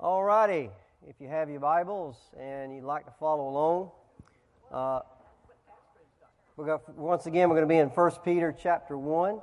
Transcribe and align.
All 0.00 0.22
righty. 0.22 0.70
If 1.08 1.16
you 1.18 1.26
have 1.26 1.50
your 1.50 1.58
Bibles 1.58 2.14
and 2.38 2.72
you'd 2.72 2.84
like 2.84 3.04
to 3.06 3.10
follow 3.18 3.48
along, 3.48 3.90
uh, 4.70 5.00
we're 6.56 6.66
going 6.66 6.78
once 6.94 7.26
again, 7.26 7.48
we're 7.48 7.56
going 7.56 7.68
to 7.68 7.74
be 7.74 7.78
in 7.78 7.88
1 7.88 8.10
Peter 8.24 8.54
chapter 8.56 8.96
1 8.96 9.40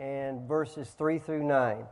and 0.00 0.48
verses 0.48 0.88
3 0.98 1.20
through 1.20 1.44
9. 1.44 1.84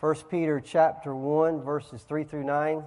1 0.00 0.14
Peter 0.30 0.62
chapter 0.64 1.14
1, 1.14 1.60
verses 1.60 2.04
3 2.04 2.24
through 2.24 2.44
9. 2.44 2.82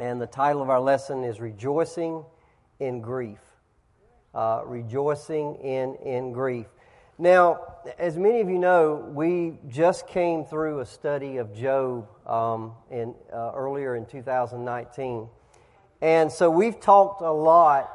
And 0.00 0.20
the 0.20 0.26
title 0.26 0.60
of 0.60 0.68
our 0.68 0.80
lesson 0.80 1.22
is 1.22 1.38
Rejoicing 1.38 2.24
in 2.80 3.00
Grief. 3.00 3.38
Uh, 4.34 4.62
rejoicing 4.66 5.54
in, 5.62 5.94
in 6.04 6.32
grief. 6.32 6.66
Now, 7.18 7.76
as 7.98 8.18
many 8.18 8.40
of 8.40 8.50
you 8.50 8.58
know, 8.58 8.96
we 9.14 9.60
just 9.68 10.08
came 10.08 10.44
through 10.44 10.80
a 10.80 10.86
study 10.86 11.36
of 11.36 11.54
Job 11.54 12.08
um, 12.26 12.72
in, 12.90 13.14
uh, 13.32 13.52
earlier 13.54 13.96
in 13.96 14.06
2019. 14.06 15.28
And 16.00 16.30
so 16.30 16.50
we've 16.50 16.78
talked 16.78 17.22
a 17.22 17.32
lot 17.32 17.92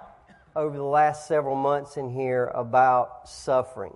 over 0.56 0.76
the 0.76 0.84
last 0.84 1.28
several 1.28 1.56
months 1.56 1.98
in 1.98 2.10
here 2.10 2.52
about 2.54 3.28
suffering. 3.30 3.96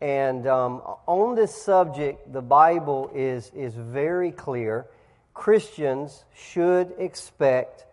And 0.00 0.46
um, 0.46 0.82
on 1.06 1.34
this 1.34 1.54
subject, 1.54 2.32
the 2.32 2.42
Bible 2.42 3.10
is, 3.14 3.50
is 3.54 3.74
very 3.74 4.30
clear. 4.30 4.86
Christians 5.34 6.24
should 6.34 6.92
expect 6.98 7.86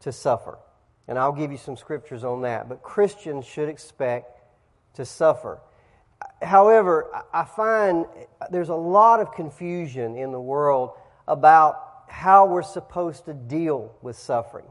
to 0.00 0.12
suffer. 0.12 0.58
And 1.08 1.18
I'll 1.18 1.32
give 1.32 1.52
you 1.52 1.58
some 1.58 1.76
scriptures 1.76 2.24
on 2.24 2.42
that. 2.42 2.68
But 2.68 2.82
Christians 2.82 3.46
should 3.46 3.68
expect 3.68 4.40
to 4.94 5.04
suffer. 5.04 5.60
However, 6.42 7.06
I 7.32 7.44
find 7.44 8.06
there's 8.50 8.68
a 8.68 8.74
lot 8.74 9.20
of 9.20 9.32
confusion 9.32 10.16
in 10.16 10.32
the 10.32 10.40
world 10.40 10.92
about 11.26 12.04
how 12.08 12.46
we're 12.46 12.62
supposed 12.62 13.24
to 13.24 13.34
deal 13.34 13.94
with 14.02 14.16
suffering. 14.16 14.66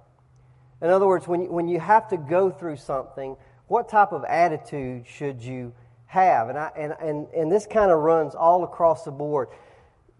In 0.81 0.89
other 0.89 1.07
words, 1.07 1.27
when 1.27 1.41
you, 1.41 1.51
when 1.51 1.67
you 1.67 1.79
have 1.79 2.09
to 2.09 2.17
go 2.17 2.49
through 2.49 2.77
something, 2.77 3.35
what 3.67 3.89
type 3.89 4.11
of 4.11 4.23
attitude 4.23 5.05
should 5.07 5.41
you 5.41 5.73
have? 6.05 6.49
And, 6.49 6.57
I, 6.57 6.71
and, 6.77 6.93
and, 7.01 7.27
and 7.35 7.51
this 7.51 7.65
kind 7.65 7.91
of 7.91 7.99
runs 7.99 8.35
all 8.35 8.63
across 8.63 9.03
the 9.03 9.11
board. 9.11 9.49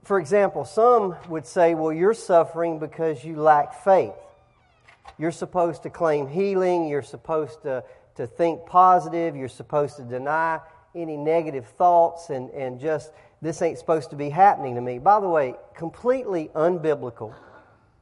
For 0.03 0.19
example, 0.19 0.65
some 0.65 1.15
would 1.29 1.45
say, 1.45 1.73
well, 1.73 1.91
you're 1.91 2.13
suffering 2.13 2.79
because 2.79 3.23
you 3.23 3.37
lack 3.37 3.83
faith. 3.83 4.13
You're 5.17 5.31
supposed 5.31 5.83
to 5.83 5.89
claim 5.89 6.27
healing. 6.27 6.87
You're 6.87 7.01
supposed 7.01 7.61
to, 7.63 7.83
to 8.15 8.27
think 8.27 8.65
positive. 8.65 9.35
You're 9.35 9.47
supposed 9.47 9.97
to 9.97 10.03
deny 10.03 10.59
any 10.93 11.17
negative 11.17 11.67
thoughts 11.77 12.29
and, 12.29 12.49
and 12.51 12.79
just, 12.79 13.11
this 13.45 13.61
ain't 13.61 13.77
supposed 13.77 14.09
to 14.09 14.15
be 14.15 14.29
happening 14.29 14.75
to 14.75 14.81
me. 14.81 14.97
By 14.99 15.19
the 15.19 15.29
way, 15.29 15.55
completely 15.75 16.49
unbiblical. 16.55 17.33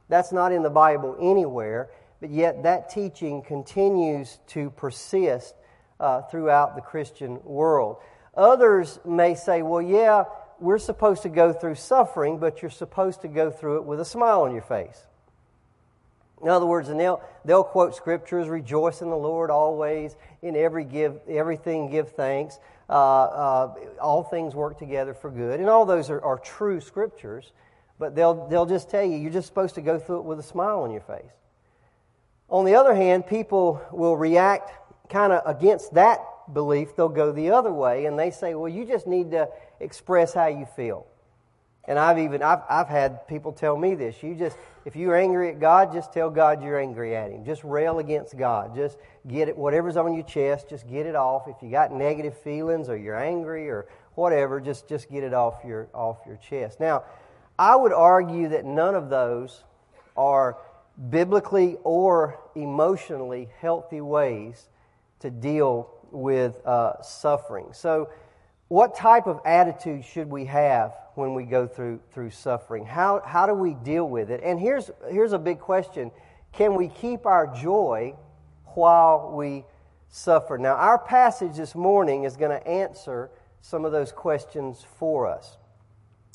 That's 0.08 0.32
not 0.32 0.52
in 0.52 0.62
the 0.62 0.70
Bible 0.70 1.16
anywhere, 1.20 1.90
but 2.20 2.30
yet 2.30 2.62
that 2.62 2.90
teaching 2.90 3.42
continues 3.42 4.38
to 4.48 4.70
persist 4.70 5.54
uh, 6.00 6.22
throughout 6.22 6.76
the 6.76 6.80
Christian 6.80 7.42
world. 7.44 7.96
Others 8.36 9.00
may 9.04 9.34
say, 9.34 9.62
well, 9.62 9.82
yeah, 9.82 10.24
we're 10.60 10.78
supposed 10.78 11.22
to 11.22 11.28
go 11.28 11.52
through 11.52 11.74
suffering, 11.74 12.38
but 12.38 12.62
you're 12.62 12.70
supposed 12.70 13.20
to 13.22 13.28
go 13.28 13.50
through 13.50 13.76
it 13.76 13.84
with 13.84 14.00
a 14.00 14.04
smile 14.04 14.42
on 14.42 14.52
your 14.52 14.62
face. 14.62 15.06
In 16.42 16.48
other 16.48 16.66
words, 16.66 16.88
and 16.88 17.00
they'll, 17.00 17.22
they'll 17.44 17.64
quote 17.64 17.94
scriptures, 17.94 18.48
rejoice 18.48 19.00
in 19.02 19.08
the 19.08 19.16
Lord 19.16 19.50
always, 19.50 20.16
in 20.42 20.56
every 20.56 20.84
give, 20.84 21.20
everything 21.28 21.90
give 21.90 22.12
thanks, 22.12 22.58
Uh, 22.88 22.92
uh, 22.92 23.74
all 24.00 24.22
things 24.22 24.54
work 24.54 24.78
together 24.78 25.14
for 25.14 25.30
good. 25.30 25.60
And 25.60 25.68
all 25.68 25.86
those 25.86 26.10
are, 26.10 26.22
are 26.22 26.38
true 26.38 26.80
scriptures, 26.80 27.52
but 27.98 28.14
they'll, 28.14 28.46
they'll 28.48 28.66
just 28.66 28.90
tell 28.90 29.04
you, 29.04 29.16
you're 29.16 29.32
just 29.32 29.46
supposed 29.46 29.74
to 29.76 29.80
go 29.80 29.98
through 29.98 30.18
it 30.18 30.24
with 30.24 30.38
a 30.38 30.42
smile 30.42 30.82
on 30.82 30.90
your 30.90 31.00
face. 31.00 31.32
On 32.50 32.64
the 32.64 32.74
other 32.74 32.94
hand, 32.94 33.26
people 33.26 33.80
will 33.90 34.16
react 34.16 34.70
kind 35.08 35.32
of 35.32 35.42
against 35.46 35.94
that 35.94 36.20
belief. 36.52 36.94
They'll 36.94 37.08
go 37.08 37.32
the 37.32 37.50
other 37.50 37.72
way 37.72 38.04
and 38.04 38.18
they 38.18 38.30
say, 38.30 38.54
well, 38.54 38.68
you 38.68 38.84
just 38.84 39.06
need 39.06 39.30
to 39.30 39.48
express 39.80 40.34
how 40.34 40.48
you 40.48 40.66
feel. 40.76 41.06
And 41.86 41.98
I've 41.98 42.18
even 42.18 42.42
I've, 42.42 42.62
I've 42.68 42.88
had 42.88 43.28
people 43.28 43.52
tell 43.52 43.76
me 43.76 43.94
this. 43.94 44.22
You 44.22 44.34
just 44.34 44.56
if 44.84 44.96
you're 44.96 45.16
angry 45.16 45.50
at 45.50 45.60
God, 45.60 45.92
just 45.92 46.12
tell 46.12 46.30
God 46.30 46.62
you're 46.62 46.78
angry 46.78 47.16
at 47.16 47.30
Him. 47.30 47.44
Just 47.44 47.64
rail 47.64 47.98
against 47.98 48.36
God. 48.36 48.74
Just 48.74 48.98
get 49.26 49.48
it 49.48 49.56
whatever's 49.56 49.96
on 49.96 50.14
your 50.14 50.24
chest, 50.24 50.68
just 50.68 50.88
get 50.88 51.06
it 51.06 51.14
off. 51.14 51.46
If 51.48 51.56
you 51.62 51.70
got 51.70 51.92
negative 51.92 52.38
feelings 52.38 52.88
or 52.88 52.96
you're 52.96 53.18
angry 53.18 53.68
or 53.68 53.86
whatever, 54.14 54.60
just 54.60 54.88
just 54.88 55.10
get 55.10 55.24
it 55.24 55.34
off 55.34 55.64
your 55.64 55.88
off 55.92 56.18
your 56.26 56.36
chest. 56.36 56.80
Now, 56.80 57.04
I 57.58 57.76
would 57.76 57.92
argue 57.92 58.48
that 58.48 58.64
none 58.64 58.94
of 58.94 59.10
those 59.10 59.62
are 60.16 60.56
biblically 61.10 61.76
or 61.82 62.40
emotionally 62.54 63.48
healthy 63.60 64.00
ways 64.00 64.68
to 65.20 65.30
deal 65.30 65.90
with 66.10 66.64
uh, 66.66 67.02
suffering. 67.02 67.66
So 67.72 68.08
what 68.68 68.96
type 68.96 69.26
of 69.26 69.40
attitude 69.44 70.04
should 70.04 70.30
we 70.30 70.46
have 70.46 70.94
when 71.14 71.34
we 71.34 71.44
go 71.44 71.66
through, 71.66 72.00
through 72.12 72.30
suffering? 72.30 72.84
How, 72.84 73.22
how 73.24 73.46
do 73.46 73.54
we 73.54 73.74
deal 73.74 74.08
with 74.08 74.30
it? 74.30 74.40
And 74.42 74.58
here's, 74.58 74.90
here's 75.10 75.32
a 75.32 75.38
big 75.38 75.60
question 75.60 76.10
Can 76.52 76.74
we 76.74 76.88
keep 76.88 77.26
our 77.26 77.46
joy 77.46 78.14
while 78.74 79.32
we 79.34 79.64
suffer? 80.08 80.56
Now, 80.56 80.74
our 80.74 80.98
passage 80.98 81.56
this 81.56 81.74
morning 81.74 82.24
is 82.24 82.36
going 82.36 82.58
to 82.58 82.66
answer 82.66 83.30
some 83.60 83.84
of 83.84 83.92
those 83.92 84.12
questions 84.12 84.84
for 84.98 85.26
us. 85.26 85.56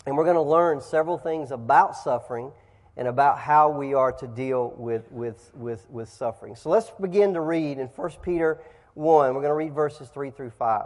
And 0.05 0.15
we're 0.15 0.23
going 0.23 0.35
to 0.35 0.41
learn 0.41 0.81
several 0.81 1.17
things 1.17 1.51
about 1.51 1.95
suffering 1.95 2.51
and 2.95 3.07
about 3.07 3.39
how 3.39 3.69
we 3.69 3.93
are 3.93 4.11
to 4.11 4.27
deal 4.27 4.73
with, 4.77 5.11
with, 5.11 5.51
with, 5.55 5.85
with 5.89 6.09
suffering. 6.09 6.55
So 6.55 6.69
let's 6.69 6.91
begin 7.01 7.33
to 7.33 7.41
read 7.41 7.79
in 7.79 7.87
1 7.87 8.11
Peter 8.21 8.61
1. 8.93 9.33
We're 9.33 9.41
going 9.41 9.51
to 9.51 9.53
read 9.53 9.73
verses 9.73 10.09
3 10.09 10.31
through 10.31 10.51
5. 10.51 10.85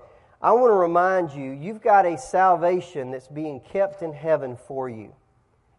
I 0.43 0.53
want 0.53 0.71
to 0.71 0.75
remind 0.75 1.31
you, 1.31 1.51
you've 1.51 1.81
got 1.81 2.05
a 2.05 2.17
salvation 2.17 3.11
that's 3.11 3.27
being 3.27 3.59
kept 3.59 4.01
in 4.01 4.11
heaven 4.11 4.57
for 4.67 4.89
you. 4.89 5.13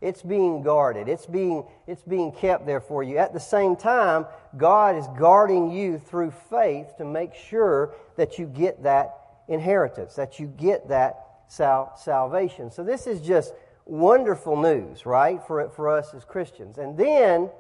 It's 0.01 0.23
being 0.23 0.63
guarded. 0.63 1.09
It's 1.09 1.27
being, 1.27 1.65
it's 1.87 2.03
being 2.03 2.33
kept 2.33 2.67
there 2.67 2.81
for 2.81 3.03
you. 3.03 3.19
At 3.19 3.33
the 3.33 3.41
same 3.41 3.77
time, 3.77 4.27
God 4.57 4.97
is 4.97 5.07
guarding 5.19 5.71
you 5.71 5.99
through 5.99 6.33
faith 6.51 6.97
to 6.99 7.05
make 7.05 7.35
sure 7.35 7.95
that 8.17 8.39
you 8.39 8.47
get 8.47 8.83
that 8.85 9.17
inheritance, 9.49 10.15
that 10.15 10.39
you 10.39 10.47
get 10.47 10.89
that 10.89 11.25
sal- 11.49 11.97
salvation. 11.97 12.71
So 12.71 12.85
this 12.85 13.07
is 13.07 13.21
just 13.21 13.55
wonderful 13.85 14.61
news, 14.61 15.07
right, 15.07 15.41
for, 15.47 15.69
for 15.71 15.89
us 15.89 16.15
as 16.15 16.25
Christians. 16.25 16.79
And 16.79 16.97
then, 16.97 17.51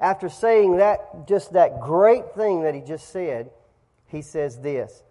after 0.00 0.28
saying 0.28 0.78
that, 0.78 1.26
just 1.26 1.52
that 1.52 1.80
great 1.80 2.34
thing 2.34 2.62
that 2.62 2.74
he 2.74 2.80
just 2.80 3.08
said, 3.10 3.50
he 4.06 4.22
says 4.22 4.58
this 4.58 5.02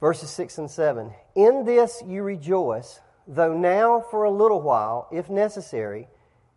Verses 0.00 0.30
6 0.30 0.58
and 0.58 0.70
7. 0.70 1.12
In 1.34 1.64
this 1.64 2.02
you 2.06 2.22
rejoice, 2.22 3.00
though 3.26 3.56
now 3.56 4.04
for 4.10 4.24
a 4.24 4.30
little 4.30 4.60
while, 4.60 5.08
if 5.10 5.30
necessary, 5.30 6.08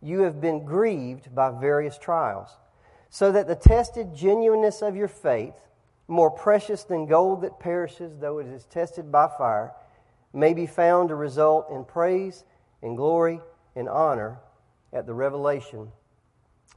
you 0.02 0.22
have 0.22 0.42
been 0.42 0.66
grieved 0.66 1.34
by 1.34 1.52
various 1.52 1.98
trials, 1.98 2.58
so 3.10 3.31
that 3.31 3.48
the 3.48 3.56
tested 3.56 4.14
genuineness 4.14 4.81
of 4.81 4.96
your 4.96 5.08
faith, 5.08 5.56
more 6.08 6.31
precious 6.31 6.84
than 6.84 7.06
gold 7.06 7.42
that 7.42 7.60
perishes, 7.60 8.18
though 8.19 8.40
it 8.40 8.48
is 8.48 8.66
tested 8.66 9.12
by 9.12 9.28
fire, 9.38 9.74
may 10.34 10.54
be 10.54 10.66
found 10.66 11.10
to 11.10 11.16
result 11.16 11.69
in 11.72 11.84
praise 11.84 12.44
and 12.81 12.98
glory 12.98 13.42
and 13.75 13.88
honor 13.90 14.40
at 14.92 15.06
the 15.06 15.14
revelation 15.14 15.92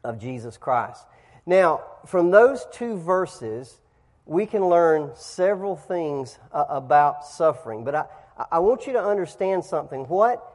of 0.04 0.18
Jesus 0.18 0.56
Christ. 0.56 1.04
Now, 1.44 1.82
from 2.06 2.30
those 2.30 2.66
two 2.72 2.96
verses, 2.96 3.80
we 4.26 4.46
can 4.46 4.68
learn 4.68 5.10
several 5.14 5.76
things 5.76 6.38
uh, 6.52 6.64
about 6.68 7.24
suffering. 7.24 7.84
But 7.84 7.94
I, 7.94 8.06
I 8.52 8.58
want 8.60 8.86
you 8.86 8.92
to 8.94 9.02
understand 9.02 9.64
something. 9.64 10.04
What 10.04 10.48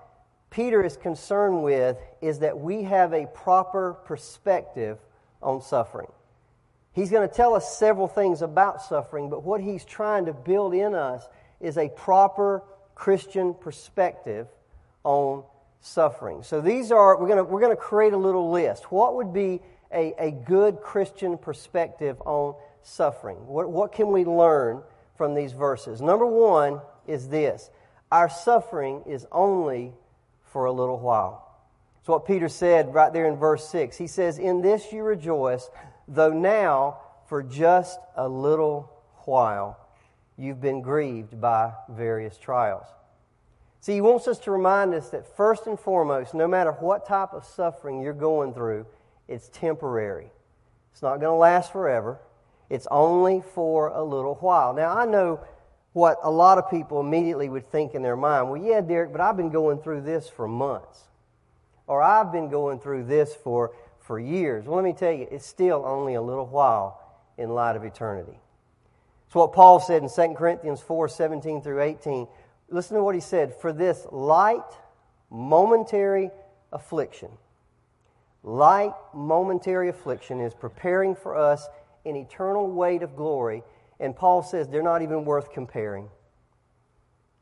Peter 0.50 0.84
is 0.84 0.96
concerned 0.98 1.64
with 1.64 1.98
is 2.22 2.40
that 2.40 2.60
we 2.60 2.84
have 2.84 3.14
a 3.14 3.28
proper 3.28 3.94
perspective 4.06 4.98
on 5.42 5.62
suffering. 5.62 6.08
He's 6.94 7.12
going 7.12 7.28
to 7.28 7.34
tell 7.34 7.54
us 7.54 7.78
several 7.78 8.08
things 8.08 8.42
about 8.42 8.82
suffering, 8.82 9.30
but 9.30 9.44
what 9.44 9.62
he's 9.62 9.86
trying 9.86 10.26
to 10.26 10.34
build 10.34 10.74
in 10.74 10.96
us 10.96 11.28
is 11.60 11.78
a 11.78 11.90
proper 11.90 12.64
Christian 12.96 13.54
perspective 13.54 14.48
on 15.04 15.44
suffering. 15.82 16.42
So 16.42 16.60
these 16.60 16.92
are, 16.92 17.20
we're 17.20 17.28
going 17.28 17.38
to, 17.38 17.44
we're 17.44 17.62
going 17.62 17.76
to 17.76 17.82
create 17.82 18.14
a 18.14 18.18
little 18.18 18.50
list. 18.50 18.92
What 18.92 19.16
would 19.16 19.32
be 19.32 19.62
a, 19.94 20.14
a 20.18 20.32
good 20.32 20.82
Christian 20.82 21.38
perspective 21.38 22.20
on 22.26 22.56
suffering? 22.88 23.38
What, 23.48 23.70
what 23.70 23.92
can 23.92 24.12
we 24.12 24.26
learn 24.26 24.82
from 25.16 25.36
these 25.36 25.52
verses? 25.52 26.02
Number 26.02 26.26
one 26.26 26.82
is 27.06 27.30
this 27.30 27.70
our 28.12 28.30
suffering 28.30 29.04
is 29.06 29.26
only 29.32 29.94
for 30.44 30.66
a 30.66 30.72
little 30.72 31.00
while. 31.00 31.44
It's 32.00 32.08
what 32.08 32.26
Peter 32.26 32.48
said 32.48 32.94
right 32.94 33.12
there 33.12 33.28
in 33.28 33.36
verse 33.36 33.68
6. 33.70 33.98
He 33.98 34.08
says, 34.08 34.40
In 34.40 34.62
this 34.62 34.94
you 34.94 35.04
rejoice, 35.04 35.70
though 36.08 36.32
now 36.32 37.00
for 37.28 37.44
just 37.44 38.00
a 38.16 38.28
little 38.28 38.90
while 39.26 39.78
you've 40.38 40.62
been 40.62 40.82
grieved 40.82 41.42
by 41.42 41.74
various 41.90 42.38
trials. 42.38 42.86
See, 43.82 43.94
he 43.94 44.02
wants 44.02 44.28
us 44.28 44.40
to 44.40 44.52
remind 44.52 44.94
us 44.94 45.10
that 45.10 45.36
first 45.36 45.68
and 45.68 45.80
foremost, 45.80 46.34
no 46.34 46.48
matter 46.48 46.72
what 46.72 47.06
type 47.06 47.34
of 47.34 47.44
suffering 47.44 48.02
you're 48.02 48.14
going 48.14 48.54
through, 48.54 48.86
it's 49.28 49.50
temporary. 49.50 50.32
It's 50.94 51.02
not 51.02 51.20
going 51.20 51.34
to 51.34 51.34
last 51.34 51.72
forever. 51.72 52.20
It's 52.70 52.88
only 52.92 53.42
for 53.54 53.88
a 53.90 54.04
little 54.04 54.36
while. 54.36 54.74
Now, 54.74 54.98
I 54.98 55.06
know 55.06 55.40
what 55.94 56.20
a 56.22 56.30
lot 56.30 56.58
of 56.58 56.70
people 56.70 57.00
immediately 57.00 57.50
would 57.50 57.72
think 57.72 57.96
in 57.96 58.04
their 58.04 58.16
mind 58.16 58.50
well, 58.50 58.62
yeah, 58.62 58.82
Derricke, 58.82 59.12
but 59.12 59.22
I've 59.22 59.38
been 59.38 59.50
going 59.50 59.80
through 59.80 60.02
this 60.02 60.30
for 60.30 60.48
months. 60.48 61.04
Or 61.88 62.04
I've 62.04 62.32
been 62.32 62.50
going 62.50 62.80
through 62.80 63.06
this 63.06 63.34
for, 63.34 63.74
for 64.00 64.20
years. 64.20 64.66
Well, 64.66 64.76
let 64.76 64.84
me 64.84 64.94
tell 64.94 65.12
you, 65.12 65.28
it's 65.32 65.46
still 65.46 65.84
only 65.86 66.16
a 66.16 66.22
little 66.22 66.46
while 66.46 67.02
in 67.38 67.50
light 67.50 67.76
of 67.76 67.84
eternity. 67.84 68.40
It's 69.26 69.36
what 69.36 69.54
Paul 69.54 69.80
said 69.80 70.04
in 70.04 70.10
2 70.10 70.36
Corinthians 70.36 70.82
4 70.82 71.08
17 71.08 71.62
through 71.62 71.82
18. 71.82 72.28
Listen 72.70 72.98
to 72.98 73.04
what 73.04 73.16
he 73.16 73.22
said. 73.22 73.54
For 73.56 73.72
this 73.72 74.06
light, 74.12 74.62
momentary 75.30 76.32
affliction, 76.72 77.30
light, 78.44 78.94
momentary 79.14 79.90
affliction 79.90 80.42
is 80.42 80.54
preparing 80.54 81.16
for 81.16 81.36
us 81.36 81.68
an 82.08 82.16
eternal 82.16 82.70
weight 82.70 83.04
of 83.04 83.16
glory. 83.16 83.64
And 84.00 84.16
Paul 84.16 84.44
says 84.44 84.68
they're 84.68 84.84
not 84.84 85.02
even 85.02 85.26
worth 85.26 85.52
comparing. 85.52 86.10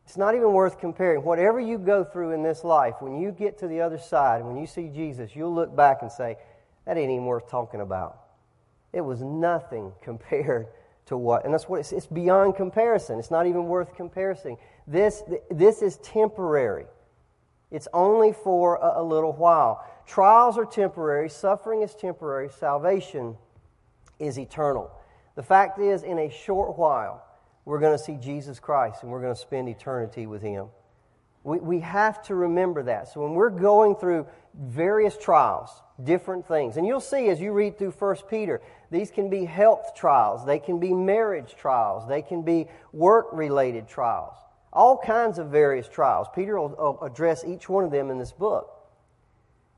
It's 0.06 0.18
not 0.18 0.36
even 0.36 0.54
worth 0.54 0.80
comparing. 0.80 1.24
Whatever 1.24 1.60
you 1.60 1.78
go 1.78 2.04
through 2.04 2.32
in 2.32 2.44
this 2.44 2.64
life, 2.64 2.96
when 3.00 3.18
you 3.20 3.32
get 3.32 3.58
to 3.60 3.68
the 3.68 3.82
other 3.82 3.98
side, 3.98 4.44
when 4.44 4.56
you 4.56 4.68
see 4.68 4.88
Jesus, 4.88 5.36
you'll 5.36 5.54
look 5.54 5.76
back 5.76 6.02
and 6.02 6.12
say, 6.12 6.38
that 6.86 6.98
ain't 6.98 7.12
even 7.12 7.26
worth 7.26 7.50
talking 7.50 7.82
about. 7.82 8.20
It 8.94 9.02
was 9.02 9.22
nothing 9.22 9.92
compared 10.02 10.68
to 11.08 11.18
what. 11.18 11.46
And 11.46 11.54
that's 11.54 11.68
what 11.68 11.80
it's, 11.80 11.92
it's 11.92 12.08
beyond 12.08 12.56
comparison. 12.56 13.20
It's 13.20 13.32
not 13.32 13.48
even 13.48 13.66
worth 13.66 13.96
comparing. 13.96 14.58
This, 14.88 15.24
this 15.52 15.82
is 15.82 15.98
temporary. 15.98 16.86
It's 17.72 17.88
only 17.94 18.32
for 18.32 18.76
a, 18.76 19.02
a 19.02 19.04
little 19.04 19.34
while. 19.34 19.84
Trials 20.06 20.58
are 20.58 20.66
temporary, 20.66 21.30
suffering 21.30 21.82
is 21.82 21.96
temporary, 21.96 22.50
salvation 22.50 23.38
is 24.20 24.40
eternal. 24.40 24.92
The 25.36 25.44
fact 25.44 25.80
is, 25.80 26.04
in 26.04 26.20
a 26.20 26.30
short 26.30 26.78
while, 26.78 27.24
we're 27.66 27.80
going 27.80 27.98
to 27.98 28.04
see 28.04 28.16
Jesus 28.16 28.60
Christ 28.60 29.04
and 29.04 29.12
we're 29.12 29.22
going 29.22 29.34
to 29.34 29.40
spend 29.40 29.68
eternity 29.68 30.28
with 30.28 30.42
Him. 30.42 30.68
We, 31.44 31.60
we 31.60 31.80
have 31.82 32.24
to 32.24 32.36
remember 32.36 32.84
that. 32.84 33.08
So 33.10 33.22
when 33.22 33.34
we're 33.34 33.50
going 33.50 33.96
through 33.96 34.28
various 34.56 35.18
trials, 35.18 35.70
different 36.04 36.48
things, 36.48 36.78
and 36.78 36.88
you'll 36.88 37.00
see 37.00 37.30
as 37.30 37.40
you 37.40 37.52
read 37.52 37.78
through 37.78 37.92
1 37.92 38.16
Peter, 38.30 38.62
these 38.92 39.12
can 39.12 39.30
be 39.30 39.46
health 39.46 39.94
trials, 39.96 40.46
they 40.46 40.60
can 40.60 40.80
be 40.80 40.94
marriage 40.94 41.56
trials, 41.56 42.08
they 42.08 42.22
can 42.22 42.42
be 42.42 42.68
work 42.94 43.28
related 43.32 43.88
trials, 43.88 44.36
all 44.72 44.98
kinds 44.98 45.38
of 45.38 45.48
various 45.48 45.88
trials. 45.88 46.28
Peter 46.34 46.60
will 46.60 47.00
address 47.02 47.44
each 47.44 47.68
one 47.68 47.84
of 47.84 47.92
them 47.92 48.10
in 48.10 48.18
this 48.18 48.32
book. 48.32 48.72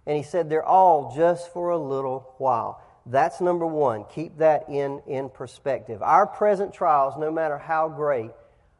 And 0.06 0.16
he 0.16 0.24
said 0.24 0.50
they're 0.50 0.66
all 0.66 1.13
just 1.16 1.51
for 1.51 1.72
a 1.72 1.78
little 1.78 2.34
while. 2.38 2.81
That's 3.09 3.39
number 3.39 3.65
one. 3.65 4.04
Keep 4.13 4.39
that 4.39 4.68
in, 4.69 5.01
in 5.07 5.30
perspective. 5.30 6.01
Our 6.01 6.27
present 6.27 6.74
trials, 6.74 7.13
no 7.18 7.31
matter 7.31 7.57
how 7.57 7.88
great, 7.88 8.31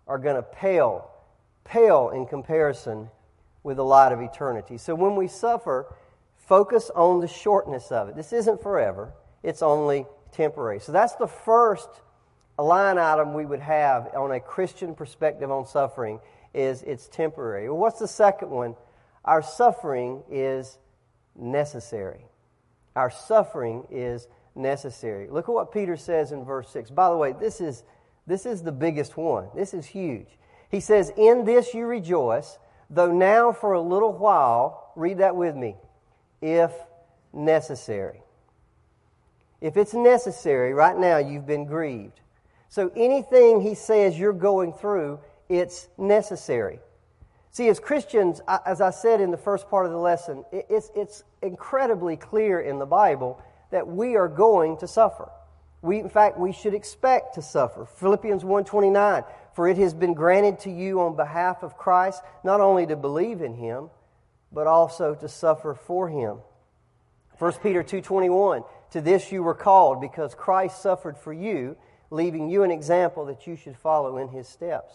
are 0.06 0.18
going 0.18 0.36
to 0.36 0.42
pale, 0.42 1.10
pale 1.64 2.10
in 2.10 2.26
comparison 2.26 3.10
with 3.64 3.78
the 3.78 3.86
light 3.86 4.12
of 4.12 4.20
eternity. 4.20 4.78
So 4.78 4.96
when 4.96 5.16
we 5.16 5.28
suffer, 5.28 5.96
focus 6.36 6.92
on 6.94 7.22
the 7.22 7.28
shortness 7.28 7.92
of 7.92 8.10
it. 8.10 8.16
This 8.16 8.34
isn't 8.34 8.62
forever, 8.62 9.14
it's 9.44 9.62
only 9.62 10.06
temporary. 10.32 10.82
So 10.82 10.92
that's 10.92 11.16
the 11.16 11.28
first 11.28 11.90
line 12.60 12.98
item 12.98 13.34
we 13.34 13.46
would 13.46 13.60
have 13.62 14.14
on 14.16 14.32
a 14.32 14.40
Christian 14.40 14.94
perspective 14.94 15.52
on 15.52 15.66
suffering 15.66 16.20
is 16.54 16.82
it's 16.84 17.08
temporary. 17.08 17.70
Well, 17.70 17.78
what's 17.78 18.00
the 18.00 18.08
second 18.08 18.50
one? 18.50 18.76
Our 19.24 19.42
suffering 19.42 20.24
is 20.30 20.78
necessary. 21.36 22.26
Our 22.98 23.12
suffering 23.12 23.86
is 23.92 24.28
necessary. 24.56 25.30
Look 25.30 25.48
at 25.48 25.54
what 25.54 25.72
Peter 25.72 25.96
says 25.96 26.32
in 26.32 26.44
verse 26.44 26.68
6. 26.72 26.90
By 26.90 27.12
the 27.12 27.16
way, 27.16 27.32
this 27.32 27.62
is, 27.62 27.84
this 28.26 28.48
is 28.48 28.64
the 28.64 28.72
biggest 28.72 29.16
one. 29.16 29.50
This 29.56 29.76
is 29.76 29.86
huge. 29.86 30.28
He 30.72 30.80
says, 30.80 31.12
In 31.16 31.46
this 31.46 31.76
you 31.76 31.86
rejoice, 31.86 32.58
though 32.90 33.12
now 33.12 33.52
for 33.52 33.74
a 33.74 33.82
little 33.82 34.12
while, 34.12 34.92
read 34.96 35.20
that 35.20 35.36
with 35.36 35.56
me, 35.56 35.76
if 36.42 36.72
necessary. 37.32 38.24
If 39.62 39.78
it's 39.78 39.94
necessary, 39.94 40.74
right 40.74 40.98
now 40.98 41.18
you've 41.18 41.46
been 41.46 41.66
grieved. 41.66 42.20
So 42.70 42.92
anything 42.96 43.62
he 43.62 43.76
says 43.76 44.18
you're 44.18 44.34
going 44.34 44.74
through, 44.74 45.20
it's 45.50 45.88
necessary. 46.00 46.80
See, 47.58 47.70
as 47.70 47.80
Christians, 47.80 48.40
as 48.68 48.82
I 48.82 48.92
said 48.92 49.20
in 49.20 49.32
the 49.32 49.38
first 49.38 49.68
part 49.68 49.88
of 49.88 49.92
the 49.92 49.98
lesson, 49.98 50.46
it's, 50.52 50.92
it's 50.96 51.24
incredibly 51.42 52.16
clear 52.16 52.60
in 52.60 52.78
the 52.78 52.86
Bible 52.86 53.42
that 53.72 53.88
we 53.88 54.16
are 54.16 54.28
going 54.28 54.78
to 54.78 54.88
suffer. 54.88 55.32
We, 55.82 55.98
in 55.98 56.08
fact, 56.08 56.38
we 56.38 56.52
should 56.52 56.76
expect 56.76 57.34
to 57.34 57.42
suffer. 57.42 57.88
Philippians 57.88 58.44
1.29, 58.44 59.26
for 59.56 59.68
it 59.68 59.78
has 59.78 59.96
been 59.96 60.14
granted 60.14 60.60
to 60.60 60.70
you 60.70 61.02
on 61.02 61.16
behalf 61.16 61.64
of 61.64 61.80
Christ, 61.80 62.22
not 62.44 62.62
only 62.62 62.86
to 62.86 62.96
believe 62.96 63.42
in 63.42 63.56
Him, 63.56 63.90
but 64.52 64.68
also 64.68 65.16
to 65.16 65.28
suffer 65.28 65.74
for 65.74 66.10
Him. 66.10 66.38
1 67.40 67.54
Peter 67.64 67.84
2.21, 67.84 68.66
to 68.92 69.02
this 69.02 69.32
you 69.32 69.42
were 69.42 69.56
called, 69.56 70.00
because 70.00 70.36
Christ 70.36 70.80
suffered 70.80 71.18
for 71.18 71.34
you, 71.34 71.76
leaving 72.12 72.52
you 72.52 72.62
an 72.62 72.70
example 72.70 73.26
that 73.26 73.48
you 73.48 73.56
should 73.56 73.78
follow 73.78 74.18
in 74.18 74.28
His 74.28 74.48
steps. 74.48 74.94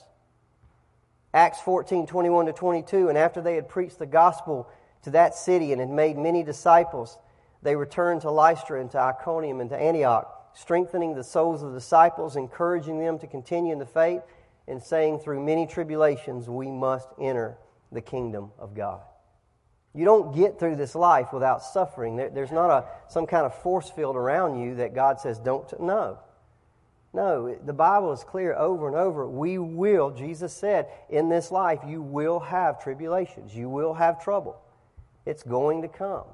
Acts 1.34 1.60
14, 1.60 2.06
21 2.06 2.46
to 2.46 2.52
22. 2.52 3.08
And 3.08 3.16
after 3.16 3.40
they 3.40 3.54
had 3.54 3.68
preached 3.68 3.98
the 3.98 4.06
gospel 4.06 4.68
to 5.02 5.10
that 5.10 5.34
city 5.34 5.72
and 5.72 5.80
had 5.80 5.90
made 5.90 6.16
many 6.16 6.42
disciples, 6.42 7.18
they 7.62 7.76
returned 7.76 8.22
to 8.22 8.30
Lystra 8.30 8.80
and 8.80 8.90
to 8.90 8.98
Iconium 8.98 9.60
and 9.60 9.70
to 9.70 9.76
Antioch, 9.76 10.50
strengthening 10.54 11.14
the 11.14 11.24
souls 11.24 11.62
of 11.62 11.72
the 11.72 11.78
disciples, 11.78 12.36
encouraging 12.36 12.98
them 12.98 13.18
to 13.20 13.26
continue 13.26 13.72
in 13.72 13.78
the 13.78 13.86
faith, 13.86 14.22
and 14.68 14.82
saying, 14.82 15.20
Through 15.20 15.44
many 15.44 15.66
tribulations, 15.66 16.48
we 16.48 16.70
must 16.70 17.08
enter 17.20 17.56
the 17.90 18.00
kingdom 18.00 18.50
of 18.58 18.74
God. 18.74 19.00
You 19.94 20.04
don't 20.04 20.34
get 20.34 20.58
through 20.58 20.76
this 20.76 20.94
life 20.94 21.32
without 21.32 21.62
suffering. 21.62 22.16
there's 22.16 22.52
not 22.52 22.70
a, 22.70 22.84
some 23.08 23.26
kind 23.26 23.44
of 23.44 23.54
force 23.62 23.90
field 23.90 24.16
around 24.16 24.60
you 24.60 24.76
that 24.76 24.94
God 24.94 25.20
says, 25.20 25.38
Don't. 25.38 25.68
No. 25.80 26.18
No, 27.14 27.54
the 27.64 27.74
Bible 27.74 28.12
is 28.12 28.24
clear 28.24 28.54
over 28.54 28.88
and 28.88 28.96
over. 28.96 29.28
We 29.28 29.58
will, 29.58 30.10
Jesus 30.10 30.52
said, 30.52 30.88
in 31.10 31.28
this 31.28 31.50
life, 31.50 31.80
you 31.86 32.00
will 32.00 32.40
have 32.40 32.82
tribulations. 32.82 33.54
You 33.54 33.68
will 33.68 33.92
have 33.92 34.22
trouble. 34.22 34.58
It's 35.26 35.42
going 35.42 35.82
to 35.82 35.88
come. 35.88 36.24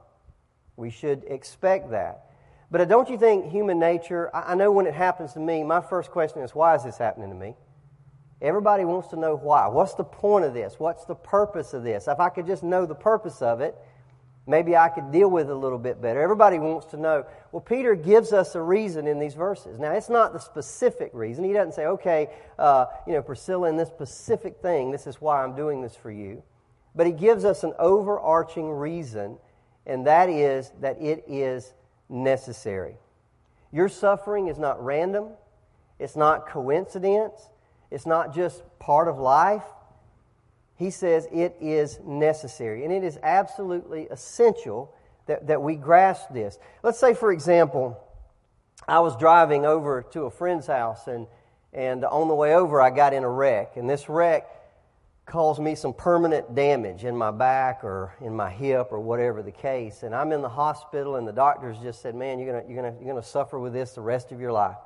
We 0.77 0.91
should 0.91 1.25
expect 1.25 1.91
that. 1.91 2.27
But 2.71 2.87
don't 2.89 3.09
you 3.09 3.19
think 3.19 3.51
human 3.51 3.79
nature, 3.81 4.31
I 4.35 4.55
know 4.55 4.71
when 4.71 4.87
it 4.87 4.95
happens 4.95 5.33
to 5.33 5.41
me, 5.41 5.65
my 5.65 5.81
first 5.81 6.11
question 6.11 6.43
is, 6.43 6.55
why 6.55 6.77
is 6.77 6.85
this 6.85 6.99
happening 6.99 7.31
to 7.31 7.35
me? 7.35 7.57
Everybody 8.41 8.85
wants 8.85 9.09
to 9.09 9.17
know 9.17 9.35
why. 9.35 9.67
What's 9.67 9.95
the 9.95 10.05
point 10.05 10.45
of 10.45 10.55
this? 10.55 10.75
What's 10.79 11.05
the 11.07 11.17
purpose 11.17 11.75
of 11.75 11.83
this? 11.83 12.07
If 12.07 12.21
I 12.21 12.29
could 12.29 12.47
just 12.47 12.63
know 12.63 12.87
the 12.87 12.95
purpose 12.95 13.43
of 13.43 13.61
it, 13.61 13.75
maybe 14.49 14.77
I 14.77 14.89
could 14.89 15.13
deal 15.13 15.29
with 15.29 15.49
it 15.49 15.53
a 15.53 15.55
little 15.57 15.79
bit 15.79 16.01
better. 16.01 16.21
Everybody 16.21 16.59
wants 16.59 16.87
to 16.87 16.97
know. 16.97 17.27
Well, 17.53 17.61
Peter 17.61 17.95
gives 17.95 18.33
us 18.33 18.55
a 18.55 18.63
reason 18.63 19.07
in 19.07 19.19
these 19.19 19.35
verses. 19.35 19.79
Now, 19.79 19.93
it's 19.93 20.09
not 20.09 20.33
the 20.33 20.41
specific 20.41 21.11
reason. 21.13 21.45
He 21.45 21.53
doesn't 21.53 21.75
say, 21.75 21.87
okay, 21.87 22.31
uh, 22.59 22.87
you 23.07 23.13
know, 23.13 23.23
Priscilla, 23.23 23.69
in 23.69 23.77
this 23.77 23.89
specific 23.89 24.61
thing, 24.61 24.91
this 24.91 25.07
is 25.07 25.21
why 25.21 25.45
I'm 25.45 25.55
doing 25.55 25.83
this 25.83 25.95
for 25.95 26.11
you. 26.11 26.43
But 26.95 27.07
he 27.07 27.13
gives 27.13 27.45
us 27.45 27.63
an 27.63 27.75
overarching 27.79 28.71
reason, 28.71 29.37
and 29.87 30.07
that 30.07 30.31
is 30.31 30.73
that 30.81 31.01
it 31.01 31.25
is 31.29 31.75
necessary. 32.09 32.97
Your 33.71 33.89
suffering 33.89 34.49
is 34.49 34.59
not 34.59 34.83
random, 34.83 35.29
it's 35.99 36.17
not 36.17 36.49
coincidence, 36.49 37.51
it's 37.91 38.07
not 38.07 38.35
just 38.35 38.63
part 38.79 39.09
of 39.09 39.19
life. 39.19 39.63
He 40.79 40.91
says 40.91 41.27
it 41.33 41.57
is 41.61 41.99
necessary. 42.05 42.85
And 42.85 42.93
it 42.93 43.03
is 43.03 43.19
absolutely 43.23 44.07
essential 44.11 44.95
that, 45.27 45.49
that 45.49 45.61
we 45.61 45.75
grasp 45.75 46.33
this. 46.33 46.57
Let's 46.85 47.01
say, 47.01 47.15
for 47.15 47.33
example, 47.33 48.01
I 48.87 49.01
was 49.01 49.17
driving 49.17 49.67
over 49.67 50.03
to 50.13 50.23
a 50.23 50.31
friend's 50.31 50.69
house, 50.69 51.09
and, 51.09 51.27
and 51.73 52.05
on 52.05 52.29
the 52.29 52.35
way 52.35 52.55
over, 52.55 52.81
I 52.81 52.91
got 52.91 53.13
in 53.13 53.25
a 53.25 53.29
wreck. 53.29 53.77
And 53.77 53.91
this 53.91 54.09
wreck 54.09 54.47
caused 55.27 55.61
me 55.61 55.75
some 55.75 55.93
permanent 55.93 56.55
damage 56.55 57.05
in 57.05 57.17
my 57.17 57.33
back 57.33 57.83
or 57.83 58.15
in 58.21 58.35
my 58.35 58.49
hip 58.49 58.89
or 58.93 59.01
whatever 59.01 59.43
the 59.43 59.51
case. 59.51 60.05
And 60.05 60.15
I'm 60.15 60.31
in 60.31 60.43
the 60.43 60.49
hospital, 60.49 61.17
and 61.17 61.27
the 61.27 61.33
doctors 61.33 61.77
just 61.83 62.01
said, 62.01 62.15
Man, 62.15 62.39
you're 62.39 62.53
going 62.53 62.71
you're 62.71 62.83
gonna, 62.83 62.95
you're 63.01 63.13
gonna 63.13 63.27
suffer 63.27 63.59
with 63.59 63.73
this 63.73 63.93
the 63.93 64.01
rest 64.01 64.31
of 64.31 64.41
your 64.41 64.53
life. 64.53 64.79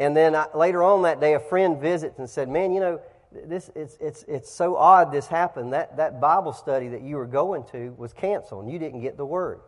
And 0.00 0.16
then 0.16 0.34
I, 0.34 0.46
later 0.52 0.82
on 0.82 1.02
that 1.02 1.20
day, 1.20 1.34
a 1.34 1.40
friend 1.40 1.80
visits 1.80 2.18
and 2.18 2.28
said, 2.28 2.48
Man, 2.48 2.72
you 2.72 2.80
know, 2.80 3.00
this, 3.46 3.70
it's, 3.74 3.96
it's, 4.00 4.24
it's 4.28 4.50
so 4.50 4.76
odd 4.76 5.12
this 5.12 5.26
happened. 5.26 5.72
That, 5.72 5.96
that 5.96 6.20
Bible 6.20 6.52
study 6.52 6.88
that 6.88 7.02
you 7.02 7.16
were 7.16 7.26
going 7.26 7.64
to 7.72 7.94
was 7.96 8.12
canceled, 8.12 8.64
and 8.64 8.72
you 8.72 8.78
didn't 8.78 9.00
get 9.00 9.16
the 9.16 9.26
word. 9.26 9.60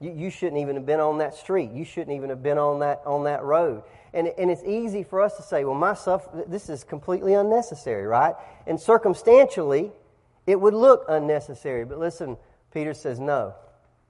You, 0.00 0.12
you 0.12 0.30
shouldn't 0.30 0.60
even 0.60 0.76
have 0.76 0.86
been 0.86 1.00
on 1.00 1.18
that 1.18 1.34
street. 1.34 1.70
You 1.72 1.84
shouldn't 1.84 2.16
even 2.16 2.30
have 2.30 2.42
been 2.42 2.58
on 2.58 2.80
that, 2.80 3.02
on 3.06 3.24
that 3.24 3.42
road. 3.42 3.82
And, 4.12 4.28
and 4.38 4.50
it's 4.50 4.62
easy 4.64 5.02
for 5.02 5.20
us 5.20 5.36
to 5.36 5.42
say, 5.42 5.64
well, 5.64 5.74
my 5.74 5.96
this 6.46 6.68
is 6.68 6.84
completely 6.84 7.34
unnecessary, 7.34 8.06
right? 8.06 8.34
And 8.66 8.80
circumstantially, 8.80 9.92
it 10.46 10.60
would 10.60 10.74
look 10.74 11.04
unnecessary. 11.08 11.84
But 11.84 11.98
listen, 11.98 12.36
Peter 12.72 12.94
says, 12.94 13.18
no, 13.20 13.54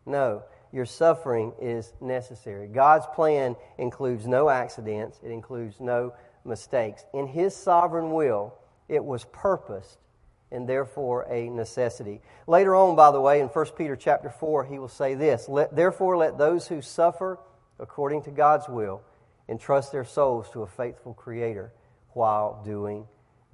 no, 0.05 0.43
your 0.73 0.87
suffering 0.87 1.53
is 1.61 1.93
necessary. 2.01 2.69
God's 2.69 3.07
plan 3.15 3.57
includes 3.79 4.27
no 4.27 4.49
accidents, 4.49 5.19
it 5.25 5.31
includes 5.31 5.81
no 5.81 6.13
mistakes. 6.47 7.05
In 7.13 7.27
His 7.27 7.55
sovereign 7.55 8.13
will, 8.13 8.55
it 8.89 9.05
was 9.05 9.25
purposed 9.33 9.99
and 10.53 10.69
therefore 10.69 11.27
a 11.29 11.49
necessity. 11.51 12.21
Later 12.47 12.77
on, 12.77 12.95
by 12.97 13.11
the 13.11 13.21
way, 13.21 13.41
in 13.41 13.49
1 13.49 13.67
Peter 13.77 13.97
chapter 13.97 14.31
4, 14.31 14.65
he 14.65 14.79
will 14.79 14.89
say 14.89 15.15
this 15.15 15.49
let, 15.49 15.75
Therefore, 15.75 16.17
let 16.17 16.39
those 16.39 16.69
who 16.69 16.81
suffer 16.81 17.39
according 17.79 18.23
to 18.23 18.31
God's 18.31 18.69
will 18.69 19.03
entrust 19.49 19.93
their 19.93 20.05
souls 20.05 20.49
to 20.51 20.63
a 20.63 20.67
faithful 20.67 21.15
Creator 21.15 21.73
while 22.11 22.63
doing 22.65 23.07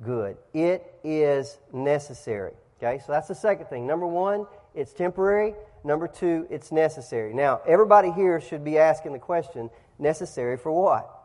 good. 0.03 0.37
It 0.55 0.95
is 1.03 1.59
necessary. 1.73 2.53
Okay, 2.79 3.01
so 3.05 3.13
that's 3.13 3.29
the 3.29 3.35
second 3.35 3.67
thing. 3.67 3.87
Number 3.87 4.07
one, 4.07 4.47
it's 4.75 4.93
temporary. 4.93 5.55
Number 5.85 6.09
two, 6.09 6.47
it's 6.51 6.73
necessary. 6.73 7.35
Now, 7.35 7.61
everybody 7.67 8.11
here 8.11 8.41
should 8.41 8.65
be 8.65 8.79
asking 8.79 9.13
the 9.13 9.19
question 9.19 9.71
necessary 9.99 10.57
for 10.57 10.73
what? 10.73 11.22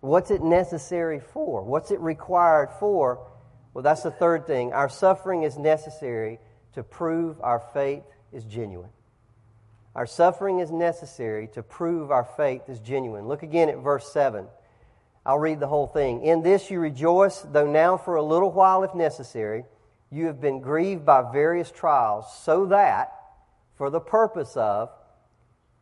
What's 0.00 0.30
it 0.30 0.42
necessary 0.42 1.20
for? 1.20 1.62
What's 1.62 1.90
it 1.90 2.00
required 2.00 2.70
for? 2.78 3.26
Well, 3.74 3.82
that's 3.82 4.02
the 4.02 4.10
third 4.10 4.46
thing. 4.46 4.72
Our 4.72 4.88
suffering 4.88 5.42
is 5.42 5.58
necessary 5.58 6.38
to 6.74 6.82
prove 6.82 7.40
our 7.40 7.62
faith 7.72 8.04
is 8.32 8.44
genuine. 8.44 8.90
Our 9.94 10.06
suffering 10.06 10.60
is 10.60 10.70
necessary 10.70 11.48
to 11.54 11.62
prove 11.62 12.10
our 12.10 12.24
faith 12.36 12.68
is 12.68 12.80
genuine. 12.80 13.28
Look 13.28 13.42
again 13.42 13.70
at 13.70 13.78
verse 13.78 14.12
7. 14.12 14.46
I'll 15.24 15.38
read 15.38 15.58
the 15.58 15.66
whole 15.66 15.86
thing. 15.86 16.22
In 16.22 16.42
this 16.42 16.70
you 16.70 16.78
rejoice, 16.78 17.40
though 17.40 17.66
now 17.66 17.96
for 17.96 18.16
a 18.16 18.22
little 18.22 18.52
while, 18.52 18.84
if 18.84 18.94
necessary, 18.94 19.64
you 20.10 20.26
have 20.26 20.40
been 20.40 20.60
grieved 20.60 21.04
by 21.04 21.32
various 21.32 21.70
trials, 21.70 22.26
so 22.44 22.66
that, 22.66 23.12
for 23.76 23.90
the 23.90 24.00
purpose 24.00 24.56
of 24.56 24.90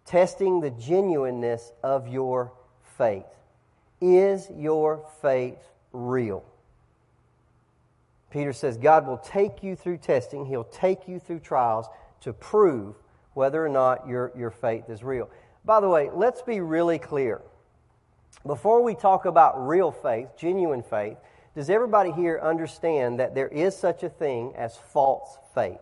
testing 0.05 0.61
the 0.61 0.71
genuineness 0.71 1.73
of 1.83 2.09
your 2.09 2.53
faith. 2.97 3.27
Is 4.05 4.51
your 4.55 5.03
faith 5.23 5.67
real? 5.95 6.45
Peter 8.29 8.53
says 8.53 8.77
God 8.77 9.07
will 9.07 9.17
take 9.17 9.63
you 9.63 9.75
through 9.75 9.97
testing, 9.97 10.45
He'll 10.45 10.65
take 10.65 11.09
you 11.09 11.19
through 11.19 11.39
trials 11.39 11.87
to 12.21 12.35
prove 12.35 12.97
whether 13.33 13.65
or 13.65 13.71
not 13.71 14.07
your, 14.07 14.31
your 14.37 14.51
faith 14.51 14.91
is 14.91 15.03
real. 15.03 15.31
By 15.65 15.81
the 15.81 15.89
way, 15.89 16.11
let's 16.13 16.43
be 16.43 16.61
really 16.61 16.99
clear. 16.99 17.41
Before 18.45 18.83
we 18.83 18.95
talk 18.95 19.25
about 19.25 19.67
real 19.67 19.91
faith, 19.91 20.29
genuine 20.37 20.83
faith, 20.83 21.17
does 21.55 21.71
everybody 21.71 22.13
here 22.13 22.39
understand 22.43 23.21
that 23.21 23.35
there 23.35 23.49
is 23.49 23.75
such 23.75 24.03
a 24.03 24.11
thing 24.11 24.53
as 24.55 24.77
false 24.77 25.39
faith? 25.55 25.81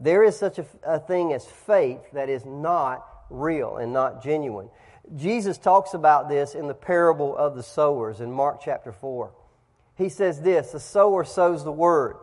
There 0.00 0.24
is 0.24 0.36
such 0.36 0.58
a, 0.58 0.66
a 0.82 0.98
thing 0.98 1.32
as 1.32 1.46
faith 1.46 2.00
that 2.12 2.28
is 2.28 2.44
not 2.44 3.06
real 3.30 3.76
and 3.76 3.92
not 3.92 4.20
genuine. 4.20 4.68
Jesus 5.16 5.58
talks 5.58 5.94
about 5.94 6.28
this 6.28 6.54
in 6.54 6.68
the 6.68 6.74
parable 6.74 7.36
of 7.36 7.54
the 7.54 7.62
sowers 7.62 8.20
in 8.20 8.30
Mark 8.30 8.60
chapter 8.64 8.92
4. 8.92 9.32
He 9.96 10.08
says 10.08 10.40
this 10.40 10.72
The 10.72 10.80
sower 10.80 11.24
sows 11.24 11.64
the 11.64 11.72
word, 11.72 12.16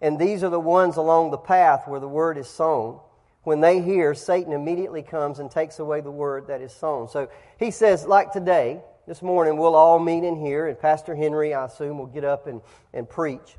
and 0.00 0.18
these 0.18 0.42
are 0.42 0.50
the 0.50 0.60
ones 0.60 0.96
along 0.96 1.30
the 1.30 1.38
path 1.38 1.86
where 1.86 2.00
the 2.00 2.08
word 2.08 2.36
is 2.36 2.48
sown. 2.48 3.00
When 3.42 3.60
they 3.60 3.82
hear, 3.82 4.14
Satan 4.14 4.52
immediately 4.52 5.02
comes 5.02 5.38
and 5.38 5.50
takes 5.50 5.78
away 5.78 6.00
the 6.00 6.10
word 6.10 6.46
that 6.48 6.62
is 6.62 6.72
sown. 6.72 7.08
So 7.08 7.28
he 7.58 7.70
says, 7.70 8.06
like 8.06 8.32
today, 8.32 8.80
this 9.06 9.20
morning, 9.20 9.58
we'll 9.58 9.74
all 9.74 9.98
meet 9.98 10.24
in 10.24 10.36
here, 10.36 10.66
and 10.66 10.78
Pastor 10.78 11.14
Henry, 11.14 11.52
I 11.52 11.66
assume, 11.66 11.98
will 11.98 12.06
get 12.06 12.24
up 12.24 12.46
and, 12.46 12.62
and 12.94 13.08
preach, 13.08 13.58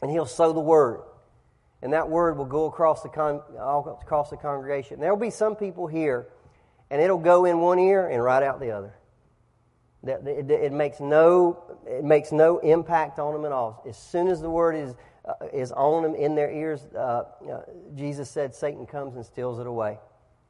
and 0.00 0.10
he'll 0.10 0.26
sow 0.26 0.52
the 0.52 0.60
word. 0.60 1.02
And 1.82 1.92
that 1.92 2.08
word 2.08 2.38
will 2.38 2.46
go 2.46 2.64
across 2.64 3.02
the, 3.02 3.10
con- 3.10 3.42
across 4.02 4.30
the 4.30 4.38
congregation. 4.38 4.98
There 4.98 5.14
will 5.14 5.20
be 5.20 5.30
some 5.30 5.54
people 5.54 5.86
here 5.86 6.28
and 6.90 7.00
it'll 7.00 7.18
go 7.18 7.44
in 7.44 7.60
one 7.60 7.78
ear 7.78 8.08
and 8.08 8.22
right 8.22 8.42
out 8.42 8.60
the 8.60 8.70
other. 8.70 8.94
It, 10.04 10.72
makes 10.72 11.00
no, 11.00 11.64
it 11.86 12.04
makes 12.04 12.30
no 12.30 12.58
impact 12.58 13.18
on 13.18 13.32
them 13.32 13.44
at 13.44 13.52
all. 13.52 13.82
As 13.88 13.96
soon 13.96 14.28
as 14.28 14.40
the 14.40 14.50
word 14.50 14.76
is, 14.76 14.94
uh, 15.24 15.46
is 15.52 15.72
on 15.72 16.04
them 16.04 16.14
in 16.14 16.36
their 16.36 16.50
ears, 16.50 16.86
uh, 16.94 16.98
uh, 16.98 17.24
Jesus 17.96 18.30
said 18.30 18.54
Satan 18.54 18.86
comes 18.86 19.16
and 19.16 19.26
steals 19.26 19.58
it 19.58 19.66
away. 19.66 19.98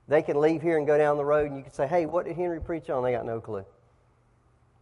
They 0.09 0.23
can 0.23 0.41
leave 0.41 0.61
here 0.61 0.77
and 0.77 0.87
go 0.87 0.99
down 0.99 1.17
the 1.17 1.25
road, 1.25 1.47
and 1.47 1.57
you 1.57 1.63
can 1.63 1.73
say, 1.73 1.87
Hey, 1.87 2.07
what 2.07 2.27
did 2.27 2.37
Henry 2.37 2.61
preach 2.61 2.91
on? 2.91 3.03
They 3.03 3.13
got 3.13 3.25
no 3.25 3.41
clue. 3.41 3.65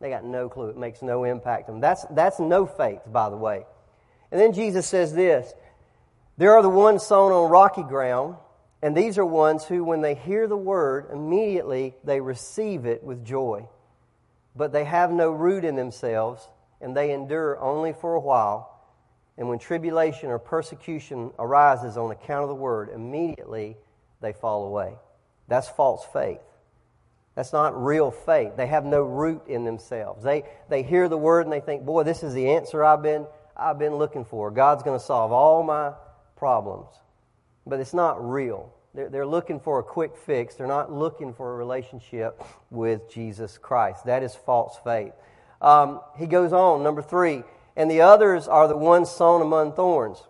They 0.00 0.10
got 0.10 0.24
no 0.24 0.48
clue. 0.48 0.70
It 0.70 0.76
makes 0.76 1.02
no 1.02 1.24
impact 1.24 1.68
on 1.68 1.76
them. 1.76 1.80
That's, 1.80 2.04
that's 2.10 2.40
no 2.40 2.66
faith, 2.66 3.00
by 3.06 3.30
the 3.30 3.36
way. 3.36 3.64
And 4.32 4.40
then 4.40 4.52
Jesus 4.52 4.86
says 4.86 5.14
this 5.14 5.54
There 6.36 6.52
are 6.52 6.62
the 6.62 6.68
ones 6.68 7.06
sown 7.06 7.30
on 7.30 7.48
rocky 7.48 7.84
ground 7.84 8.36
and 8.84 8.94
these 8.94 9.16
are 9.16 9.24
ones 9.24 9.64
who, 9.64 9.82
when 9.82 10.02
they 10.02 10.14
hear 10.14 10.46
the 10.46 10.58
word, 10.58 11.06
immediately 11.10 11.94
they 12.04 12.20
receive 12.20 12.84
it 12.84 13.02
with 13.02 13.24
joy. 13.24 13.66
But 14.54 14.74
they 14.74 14.84
have 14.84 15.10
no 15.10 15.30
root 15.30 15.64
in 15.64 15.74
themselves, 15.74 16.46
and 16.82 16.94
they 16.94 17.10
endure 17.10 17.58
only 17.60 17.94
for 17.94 18.12
a 18.12 18.20
while. 18.20 18.78
And 19.38 19.48
when 19.48 19.58
tribulation 19.58 20.28
or 20.28 20.38
persecution 20.38 21.30
arises 21.38 21.96
on 21.96 22.10
account 22.10 22.42
of 22.42 22.50
the 22.50 22.54
word, 22.54 22.90
immediately 22.94 23.78
they 24.20 24.34
fall 24.34 24.66
away. 24.66 24.96
That's 25.48 25.70
false 25.70 26.04
faith. 26.12 26.42
That's 27.36 27.54
not 27.54 27.82
real 27.82 28.10
faith. 28.10 28.52
They 28.54 28.66
have 28.66 28.84
no 28.84 29.02
root 29.02 29.44
in 29.48 29.64
themselves. 29.64 30.22
They, 30.22 30.42
they 30.68 30.82
hear 30.82 31.08
the 31.08 31.16
word 31.16 31.46
and 31.46 31.52
they 31.54 31.60
think, 31.60 31.86
boy, 31.86 32.02
this 32.02 32.22
is 32.22 32.34
the 32.34 32.50
answer 32.50 32.84
I've 32.84 33.02
been, 33.02 33.26
I've 33.56 33.78
been 33.78 33.94
looking 33.94 34.26
for. 34.26 34.50
God's 34.50 34.82
going 34.82 34.98
to 35.00 35.04
solve 35.04 35.32
all 35.32 35.62
my 35.62 35.94
problems 36.36 36.94
but 37.66 37.80
it's 37.80 37.94
not 37.94 38.26
real. 38.26 38.72
They're, 38.94 39.08
they're 39.08 39.26
looking 39.26 39.60
for 39.60 39.78
a 39.78 39.82
quick 39.82 40.16
fix. 40.16 40.54
They're 40.54 40.66
not 40.66 40.92
looking 40.92 41.32
for 41.34 41.52
a 41.52 41.56
relationship 41.56 42.42
with 42.70 43.10
Jesus 43.10 43.58
Christ. 43.58 44.06
That 44.06 44.22
is 44.22 44.34
false 44.34 44.78
faith. 44.84 45.12
Um, 45.60 46.00
he 46.16 46.26
goes 46.26 46.52
on, 46.52 46.82
number 46.82 47.02
three, 47.02 47.42
and 47.76 47.90
the 47.90 48.02
others 48.02 48.46
are 48.46 48.68
the 48.68 48.76
ones 48.76 49.10
sown 49.10 49.42
among 49.42 49.72
thorns. 49.72 50.22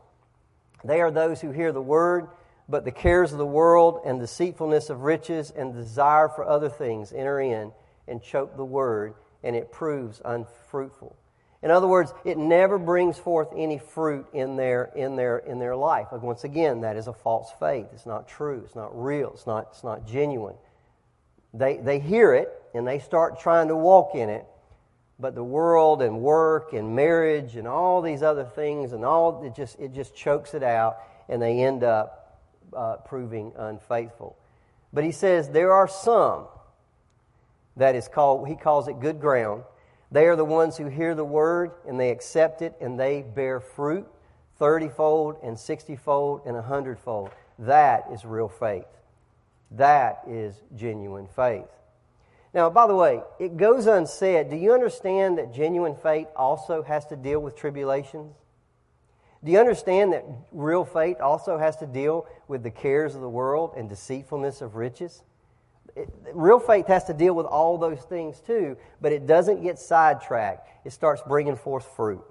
They 0.84 1.00
are 1.00 1.10
those 1.10 1.40
who 1.40 1.50
hear 1.50 1.72
the 1.72 1.82
word, 1.82 2.28
but 2.68 2.84
the 2.84 2.92
cares 2.92 3.32
of 3.32 3.38
the 3.38 3.46
world 3.46 4.00
and 4.06 4.20
deceitfulness 4.20 4.90
of 4.90 5.02
riches 5.02 5.50
and 5.50 5.74
desire 5.74 6.28
for 6.28 6.44
other 6.44 6.68
things 6.68 7.12
enter 7.12 7.40
in 7.40 7.72
and 8.06 8.22
choke 8.22 8.56
the 8.56 8.64
word, 8.64 9.14
and 9.42 9.56
it 9.56 9.72
proves 9.72 10.22
unfruitful. 10.24 11.16
In 11.64 11.70
other 11.70 11.86
words, 11.86 12.12
it 12.26 12.36
never 12.36 12.78
brings 12.78 13.16
forth 13.16 13.48
any 13.56 13.78
fruit 13.78 14.26
in 14.34 14.56
their, 14.56 14.92
in 14.94 15.16
their, 15.16 15.38
in 15.38 15.58
their 15.58 15.74
life. 15.74 16.08
Once 16.12 16.44
again, 16.44 16.82
that 16.82 16.98
is 16.98 17.06
a 17.06 17.14
false 17.14 17.50
faith. 17.58 17.86
It's 17.94 18.04
not 18.04 18.28
true. 18.28 18.62
It's 18.66 18.76
not 18.76 18.90
real. 19.02 19.30
It's 19.32 19.46
not, 19.46 19.68
it's 19.70 19.82
not 19.82 20.06
genuine. 20.06 20.56
They, 21.54 21.78
they 21.78 22.00
hear 22.00 22.34
it 22.34 22.50
and 22.74 22.86
they 22.86 22.98
start 22.98 23.40
trying 23.40 23.68
to 23.68 23.76
walk 23.76 24.14
in 24.14 24.28
it, 24.28 24.44
but 25.18 25.34
the 25.34 25.42
world 25.42 26.02
and 26.02 26.20
work 26.20 26.74
and 26.74 26.94
marriage 26.94 27.56
and 27.56 27.66
all 27.66 28.02
these 28.02 28.22
other 28.22 28.44
things 28.44 28.92
and 28.92 29.02
all, 29.02 29.42
it 29.42 29.54
just, 29.54 29.80
it 29.80 29.94
just 29.94 30.14
chokes 30.14 30.52
it 30.52 30.62
out 30.62 30.98
and 31.30 31.40
they 31.40 31.60
end 31.60 31.82
up 31.82 32.42
uh, 32.76 32.96
proving 33.06 33.52
unfaithful. 33.56 34.36
But 34.92 35.04
he 35.04 35.12
says 35.12 35.48
there 35.48 35.72
are 35.72 35.88
some 35.88 36.44
that 37.78 37.94
is 37.94 38.06
called, 38.06 38.48
he 38.48 38.54
calls 38.54 38.86
it 38.86 39.00
good 39.00 39.18
ground 39.18 39.62
they 40.10 40.26
are 40.26 40.36
the 40.36 40.44
ones 40.44 40.76
who 40.76 40.86
hear 40.86 41.14
the 41.14 41.24
word 41.24 41.72
and 41.86 41.98
they 41.98 42.10
accept 42.10 42.62
it 42.62 42.74
and 42.80 42.98
they 42.98 43.22
bear 43.22 43.60
fruit 43.60 44.06
30 44.58 44.88
fold 44.88 45.36
and 45.42 45.58
60 45.58 45.96
fold 45.96 46.42
and 46.46 46.54
100 46.54 46.98
fold. 46.98 47.30
That 47.58 48.06
is 48.12 48.24
real 48.24 48.48
faith. 48.48 48.86
That 49.72 50.22
is 50.28 50.54
genuine 50.76 51.26
faith. 51.26 51.66
Now, 52.52 52.70
by 52.70 52.86
the 52.86 52.94
way, 52.94 53.20
it 53.40 53.56
goes 53.56 53.86
unsaid. 53.86 54.48
Do 54.48 54.56
you 54.56 54.72
understand 54.72 55.38
that 55.38 55.52
genuine 55.52 55.96
faith 55.96 56.28
also 56.36 56.82
has 56.84 57.04
to 57.06 57.16
deal 57.16 57.40
with 57.40 57.56
tribulations? 57.56 58.36
Do 59.42 59.50
you 59.50 59.58
understand 59.58 60.12
that 60.12 60.24
real 60.52 60.84
faith 60.84 61.20
also 61.20 61.58
has 61.58 61.76
to 61.78 61.86
deal 61.86 62.26
with 62.46 62.62
the 62.62 62.70
cares 62.70 63.14
of 63.16 63.20
the 63.20 63.28
world 63.28 63.74
and 63.76 63.88
deceitfulness 63.88 64.62
of 64.62 64.76
riches? 64.76 65.22
It, 65.96 66.08
real 66.32 66.58
faith 66.58 66.86
has 66.88 67.04
to 67.04 67.14
deal 67.14 67.34
with 67.34 67.46
all 67.46 67.78
those 67.78 68.00
things 68.00 68.40
too, 68.40 68.76
but 69.00 69.12
it 69.12 69.26
doesn't 69.26 69.62
get 69.62 69.78
sidetracked. 69.78 70.68
It 70.86 70.92
starts 70.92 71.22
bringing 71.26 71.56
forth 71.56 71.86
fruit. 71.96 72.24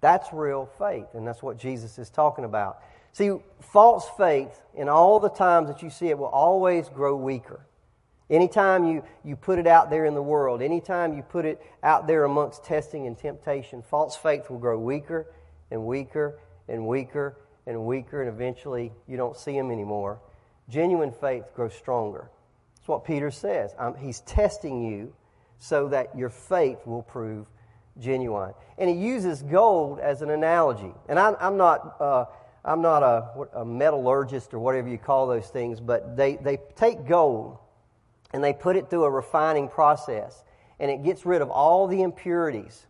That's 0.00 0.32
real 0.32 0.68
faith, 0.78 1.06
and 1.14 1.26
that's 1.26 1.42
what 1.42 1.58
Jesus 1.58 1.98
is 1.98 2.10
talking 2.10 2.44
about. 2.44 2.82
See, 3.12 3.30
false 3.60 4.08
faith, 4.16 4.60
in 4.74 4.88
all 4.88 5.20
the 5.20 5.28
times 5.28 5.68
that 5.68 5.82
you 5.82 5.90
see 5.90 6.08
it, 6.08 6.18
will 6.18 6.26
always 6.26 6.88
grow 6.88 7.14
weaker. 7.14 7.64
Anytime 8.28 8.86
you, 8.86 9.02
you 9.22 9.36
put 9.36 9.58
it 9.58 9.66
out 9.66 9.90
there 9.90 10.06
in 10.06 10.14
the 10.14 10.22
world, 10.22 10.62
anytime 10.62 11.14
you 11.14 11.22
put 11.22 11.44
it 11.44 11.60
out 11.82 12.06
there 12.06 12.24
amongst 12.24 12.64
testing 12.64 13.06
and 13.06 13.16
temptation, 13.16 13.82
false 13.82 14.16
faith 14.16 14.48
will 14.48 14.58
grow 14.58 14.78
weaker 14.78 15.26
and 15.70 15.84
weaker 15.84 16.38
and 16.68 16.86
weaker 16.86 17.36
and 17.66 17.84
weaker, 17.84 18.22
and 18.22 18.30
eventually 18.30 18.92
you 19.06 19.16
don't 19.16 19.36
see 19.36 19.52
them 19.52 19.70
anymore. 19.70 20.18
Genuine 20.68 21.12
faith 21.12 21.44
grows 21.54 21.74
stronger. 21.74 22.30
That's 22.82 22.88
what 22.88 23.04
Peter 23.04 23.30
says. 23.30 23.72
Um, 23.78 23.94
he's 23.94 24.20
testing 24.22 24.82
you 24.82 25.14
so 25.58 25.86
that 25.90 26.18
your 26.18 26.30
faith 26.30 26.84
will 26.84 27.02
prove 27.02 27.46
genuine. 28.00 28.54
And 28.76 28.90
he 28.90 28.96
uses 28.96 29.40
gold 29.40 30.00
as 30.00 30.20
an 30.20 30.30
analogy. 30.30 30.92
And 31.08 31.16
I, 31.16 31.32
I'm 31.40 31.56
not. 31.56 31.96
Uh, 32.00 32.24
I'm 32.64 32.80
not 32.80 33.02
a, 33.02 33.60
a, 33.60 33.64
metallurgist 33.64 34.54
or 34.54 34.60
whatever 34.60 34.88
you 34.88 34.96
call 34.96 35.26
those 35.26 35.48
things, 35.48 35.80
but 35.80 36.16
they, 36.16 36.36
they 36.36 36.58
take 36.76 37.08
gold 37.08 37.58
and 38.32 38.42
they 38.42 38.52
put 38.52 38.76
it 38.76 38.88
through 38.88 39.02
a 39.02 39.10
refining 39.10 39.68
process 39.68 40.44
and 40.78 40.88
it 40.88 41.02
gets 41.02 41.26
rid 41.26 41.42
of 41.42 41.50
all 41.50 41.88
the 41.88 42.02
impurities 42.02 42.86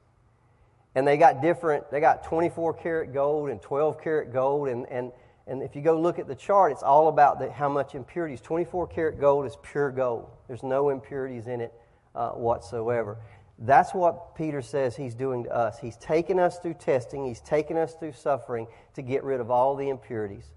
and 0.94 1.06
they 1.06 1.16
got 1.16 1.40
different 1.40 1.90
they 1.90 2.00
got 2.00 2.24
24 2.24 2.74
karat 2.74 3.14
gold 3.14 3.48
and 3.48 3.62
12 3.62 4.02
karat 4.02 4.30
gold 4.30 4.68
and, 4.68 4.86
and, 4.90 5.10
and 5.46 5.62
if 5.62 5.74
you 5.74 5.82
go 5.82 5.98
look 5.98 6.18
at 6.18 6.26
the 6.28 6.34
chart 6.34 6.72
it's 6.72 6.82
all 6.82 7.08
about 7.08 7.38
the, 7.38 7.50
how 7.50 7.68
much 7.68 7.94
impurities. 7.94 8.40
24 8.40 8.86
karat 8.88 9.20
gold 9.20 9.46
is 9.46 9.56
pure 9.62 9.90
gold. 9.90 10.28
There's 10.48 10.62
no 10.62 10.90
impurities 10.90 11.46
in 11.46 11.60
it 11.60 11.72
uh, 12.14 12.30
whatsoever. 12.30 13.18
That's 13.58 13.94
what 13.94 14.34
peter 14.34 14.62
says 14.62 14.96
he's 14.96 15.14
doing 15.14 15.44
to 15.44 15.54
us. 15.54 15.78
He's 15.78 15.96
taken 15.96 16.38
us 16.38 16.58
through 16.58 16.74
testing. 16.74 17.26
He's 17.26 17.40
taken 17.40 17.76
us 17.76 17.94
through 17.94 18.12
suffering 18.12 18.66
to 18.94 19.02
get 19.02 19.24
rid 19.24 19.40
of 19.40 19.50
all 19.50 19.76
the 19.76 19.88
impurities 19.88 20.50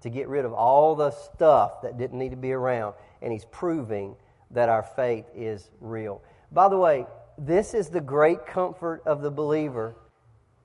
to 0.00 0.10
get 0.10 0.28
rid 0.28 0.44
of 0.44 0.52
all 0.52 0.94
the 0.94 1.10
stuff 1.10 1.82
that 1.82 1.98
didn't 1.98 2.18
need 2.18 2.30
to 2.30 2.36
be 2.36 2.52
around. 2.52 2.94
And 3.22 3.32
he's 3.32 3.44
proving 3.46 4.16
that 4.50 4.68
our 4.68 4.82
faith 4.82 5.26
is 5.34 5.70
real. 5.80 6.22
By 6.52 6.68
the 6.68 6.78
way, 6.78 7.06
this 7.38 7.74
is 7.74 7.88
the 7.88 8.00
great 8.00 8.46
comfort 8.46 9.02
of 9.06 9.22
the 9.22 9.30
believer 9.30 9.94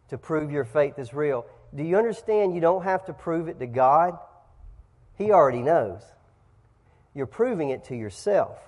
to 0.09 0.17
prove 0.17 0.51
your 0.51 0.65
faith 0.65 0.99
is 0.99 1.13
real. 1.13 1.45
Do 1.73 1.83
you 1.83 1.97
understand 1.97 2.53
you 2.53 2.61
don't 2.61 2.83
have 2.83 3.05
to 3.05 3.13
prove 3.13 3.47
it 3.47 3.59
to 3.59 3.67
God? 3.67 4.17
He 5.17 5.31
already 5.31 5.61
knows. 5.61 6.01
You're 7.13 7.25
proving 7.25 7.69
it 7.69 7.85
to 7.85 7.95
yourself. 7.95 8.59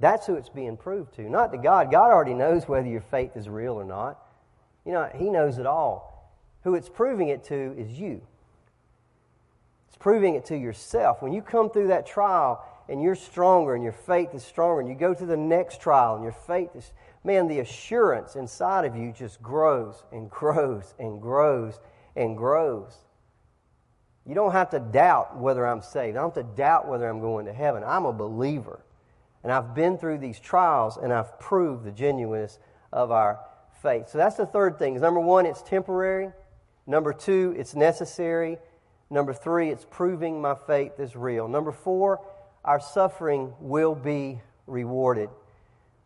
That's 0.00 0.26
who 0.26 0.34
it's 0.34 0.48
being 0.48 0.76
proved 0.76 1.14
to, 1.14 1.22
not 1.22 1.52
to 1.52 1.58
God. 1.58 1.90
God 1.90 2.10
already 2.10 2.34
knows 2.34 2.66
whether 2.66 2.88
your 2.88 3.02
faith 3.02 3.36
is 3.36 3.48
real 3.48 3.74
or 3.74 3.84
not. 3.84 4.18
You 4.84 4.92
know, 4.92 5.08
He 5.14 5.30
knows 5.30 5.58
it 5.58 5.66
all. 5.66 6.32
Who 6.64 6.74
it's 6.74 6.88
proving 6.88 7.28
it 7.28 7.44
to 7.44 7.74
is 7.78 7.98
you. 7.98 8.20
It's 9.88 9.96
proving 9.96 10.34
it 10.34 10.46
to 10.46 10.56
yourself. 10.56 11.22
When 11.22 11.32
you 11.32 11.42
come 11.42 11.70
through 11.70 11.88
that 11.88 12.06
trial 12.06 12.64
and 12.88 13.02
you're 13.02 13.14
stronger 13.14 13.74
and 13.74 13.84
your 13.84 13.92
faith 13.92 14.34
is 14.34 14.42
stronger 14.42 14.80
and 14.80 14.88
you 14.88 14.94
go 14.94 15.14
to 15.14 15.26
the 15.26 15.36
next 15.36 15.80
trial 15.80 16.14
and 16.14 16.24
your 16.24 16.32
faith 16.32 16.70
is, 16.74 16.92
man, 17.24 17.48
the 17.48 17.60
assurance 17.60 18.36
inside 18.36 18.84
of 18.84 18.96
you 18.96 19.12
just 19.12 19.42
grows 19.42 20.02
and 20.12 20.30
grows 20.30 20.94
and 20.98 21.20
grows 21.20 21.78
and 22.16 22.36
grows. 22.36 22.96
You 24.26 24.34
don't 24.34 24.52
have 24.52 24.70
to 24.70 24.80
doubt 24.80 25.36
whether 25.36 25.66
I'm 25.66 25.82
saved. 25.82 26.16
I 26.16 26.20
don't 26.20 26.34
have 26.34 26.46
to 26.46 26.56
doubt 26.56 26.88
whether 26.88 27.08
I'm 27.08 27.20
going 27.20 27.46
to 27.46 27.52
heaven. 27.52 27.82
I'm 27.84 28.04
a 28.04 28.12
believer. 28.12 28.80
And 29.42 29.50
I've 29.50 29.74
been 29.74 29.98
through 29.98 30.18
these 30.18 30.38
trials 30.38 30.96
and 30.96 31.12
I've 31.12 31.38
proved 31.40 31.84
the 31.84 31.90
genuineness 31.90 32.58
of 32.92 33.10
our 33.10 33.40
faith. 33.82 34.08
So 34.08 34.18
that's 34.18 34.36
the 34.36 34.46
third 34.46 34.78
thing. 34.78 35.00
Number 35.00 35.20
one, 35.20 35.46
it's 35.46 35.62
temporary. 35.62 36.30
Number 36.86 37.12
two, 37.12 37.54
it's 37.58 37.74
necessary. 37.74 38.58
Number 39.10 39.34
three, 39.34 39.70
it's 39.70 39.86
proving 39.90 40.40
my 40.40 40.54
faith 40.54 41.00
is 41.00 41.16
real. 41.16 41.48
Number 41.48 41.72
four, 41.72 42.20
our 42.64 42.80
suffering 42.80 43.52
will 43.60 43.94
be 43.96 44.40
rewarded. 44.66 45.28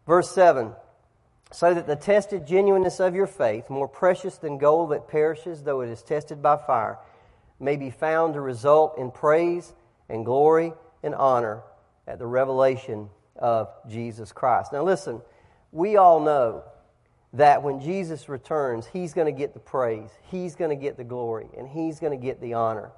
Verse 0.07 0.31
7 0.31 0.73
So 1.53 1.73
that 1.73 1.87
the 1.87 1.97
tested 1.97 2.47
genuineness 2.47 3.01
of 3.01 3.15
your 3.15 3.27
faith, 3.27 3.71
more 3.71 3.89
precious 3.89 4.37
than 4.37 4.59
gold 4.59 4.91
that 4.91 5.09
perishes, 5.09 5.63
though 5.63 5.81
it 5.81 5.89
is 5.89 6.03
tested 6.03 6.43
by 6.43 6.57
fire, 6.57 6.99
may 7.61 7.77
be 7.77 7.91
found 7.91 8.35
to 8.35 8.41
result 8.41 8.99
in 8.99 9.11
praise 9.11 9.73
and 10.09 10.25
glory 10.25 10.73
and 11.03 11.15
honor 11.15 11.63
at 12.07 12.19
the 12.19 12.27
revelation 12.27 13.09
of 13.37 13.69
Jesus 13.89 14.33
Christ. 14.33 14.73
Now, 14.73 14.83
listen, 14.83 15.23
we 15.73 15.97
all 15.97 16.21
know 16.21 16.65
that 17.33 17.63
when 17.63 17.81
Jesus 17.81 18.29
returns, 18.29 18.87
He's 18.87 19.15
going 19.15 19.33
to 19.33 19.39
get 19.39 19.55
the 19.55 19.61
praise, 19.61 20.11
He's 20.31 20.57
going 20.57 20.71
to 20.71 20.77
get 20.77 20.97
the 20.97 21.05
glory, 21.05 21.49
and 21.57 21.69
He's 21.69 22.01
going 22.01 22.19
to 22.19 22.23
get 22.23 22.41
the 22.41 22.55
honor. 22.55 22.91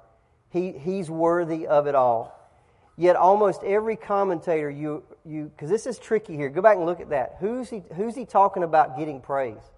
He, 0.49 0.71
he's 0.71 1.09
worthy 1.09 1.67
of 1.67 1.87
it 1.87 1.95
all. 1.95 2.38
Yet 2.99 3.15
almost 3.15 3.63
every 3.63 3.95
commentator 3.95 4.69
you 4.69 5.03
you 5.23 5.45
because 5.45 5.69
this 5.69 5.85
is 5.85 5.97
tricky 5.97 6.35
here. 6.35 6.49
Go 6.49 6.61
back 6.61 6.75
and 6.75 6.85
look 6.85 6.99
at 6.99 7.11
that. 7.11 7.37
Who's 7.39 7.69
he 7.69 7.81
who's 7.95 8.13
he 8.13 8.25
talking 8.25 8.61
about 8.61 8.97
getting 8.97 9.21
praise? 9.21 9.71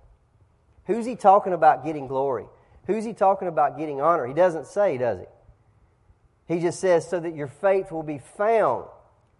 Who's 0.87 1.05
he 1.05 1.15
talking 1.15 1.53
about 1.53 1.85
getting 1.85 2.07
glory? 2.07 2.47
Who's 2.87 3.05
he 3.05 3.13
talking 3.13 3.47
about 3.47 3.77
getting 3.77 4.01
honor? 4.01 4.25
He 4.25 4.33
doesn't 4.33 4.65
say, 4.65 4.97
does 4.97 5.19
he? 5.19 6.55
He 6.55 6.61
just 6.61 6.79
says 6.79 7.07
so 7.07 7.19
that 7.19 7.35
your 7.35 7.47
faith 7.47 7.91
will 7.91 8.01
be 8.01 8.17
found 8.17 8.85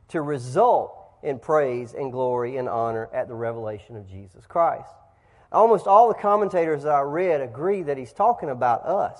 to 0.09 0.21
result 0.21 0.95
in 1.23 1.39
praise 1.39 1.95
and 1.95 2.11
glory 2.11 2.57
and 2.57 2.69
honor 2.69 3.09
at 3.11 3.27
the 3.27 3.33
revelation 3.33 3.95
of 3.95 4.07
Jesus 4.07 4.45
Christ. 4.45 4.93
Almost 5.51 5.87
all 5.87 6.07
the 6.07 6.13
commentators 6.13 6.83
that 6.83 6.91
I 6.91 7.01
read 7.01 7.41
agree 7.41 7.81
that 7.81 7.97
he's 7.97 8.13
talking 8.13 8.51
about 8.51 8.85
us. 8.85 9.19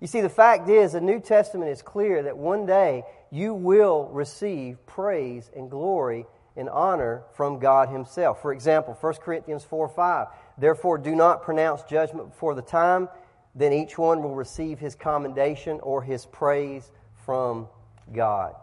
You 0.00 0.06
see, 0.06 0.20
the 0.20 0.28
fact 0.28 0.68
is, 0.68 0.92
the 0.92 1.00
New 1.00 1.20
Testament 1.20 1.70
is 1.70 1.82
clear 1.82 2.22
that 2.24 2.36
one 2.36 2.66
day 2.66 3.04
you 3.30 3.54
will 3.54 4.08
receive 4.12 4.84
praise 4.86 5.50
and 5.56 5.70
glory 5.70 6.26
and 6.56 6.68
honor 6.68 7.22
from 7.34 7.58
God 7.58 7.88
Himself. 7.88 8.42
For 8.42 8.52
example, 8.52 8.96
1 9.00 9.14
Corinthians 9.14 9.64
4 9.64 9.88
5. 9.88 10.26
Therefore, 10.58 10.98
do 10.98 11.14
not 11.14 11.42
pronounce 11.42 11.82
judgment 11.82 12.30
before 12.30 12.54
the 12.54 12.62
time, 12.62 13.08
then 13.54 13.72
each 13.72 13.96
one 13.96 14.22
will 14.22 14.34
receive 14.34 14.78
his 14.78 14.94
commendation 14.94 15.80
or 15.80 16.02
his 16.02 16.26
praise 16.26 16.90
from 17.24 17.68
God. 18.14 18.54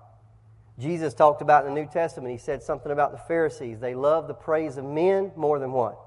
Jesus 0.80 1.14
talked 1.14 1.42
about 1.42 1.66
in 1.66 1.74
the 1.74 1.82
New 1.82 1.88
Testament, 1.88 2.32
he 2.32 2.38
said 2.38 2.64
something 2.64 2.92
about 2.92 3.12
the 3.12 3.18
Pharisees. 3.18 3.80
They 3.80 3.96
love 3.96 4.28
the 4.28 4.34
praise 4.34 4.78
of 4.78 4.86
men 4.86 5.32
more 5.36 5.60
than 5.60 5.72
what? 5.72 6.00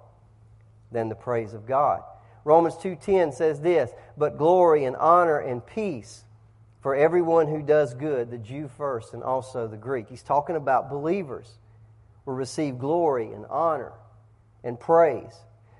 Than 0.90 1.08
the 1.08 1.14
praise 1.14 1.52
of 1.52 1.66
God. 1.66 2.02
Romans 2.46 2.76
2:10 2.76 3.32
says 3.32 3.60
this, 3.60 3.92
"But 4.16 4.38
glory 4.38 4.84
and 4.84 4.94
honor 4.96 5.38
and 5.38 5.66
peace 5.66 6.24
for 6.78 6.94
everyone 6.94 7.48
who 7.48 7.60
does 7.60 7.92
good, 7.92 8.30
the 8.30 8.38
Jew 8.38 8.68
first 8.68 9.14
and 9.14 9.24
also 9.24 9.66
the 9.66 9.76
Greek." 9.76 10.08
He's 10.08 10.22
talking 10.22 10.54
about 10.54 10.88
believers 10.88 11.58
will 12.24 12.34
receive 12.34 12.78
glory 12.78 13.32
and 13.32 13.46
honor 13.46 13.94
and 14.62 14.78
praise. 14.78 15.36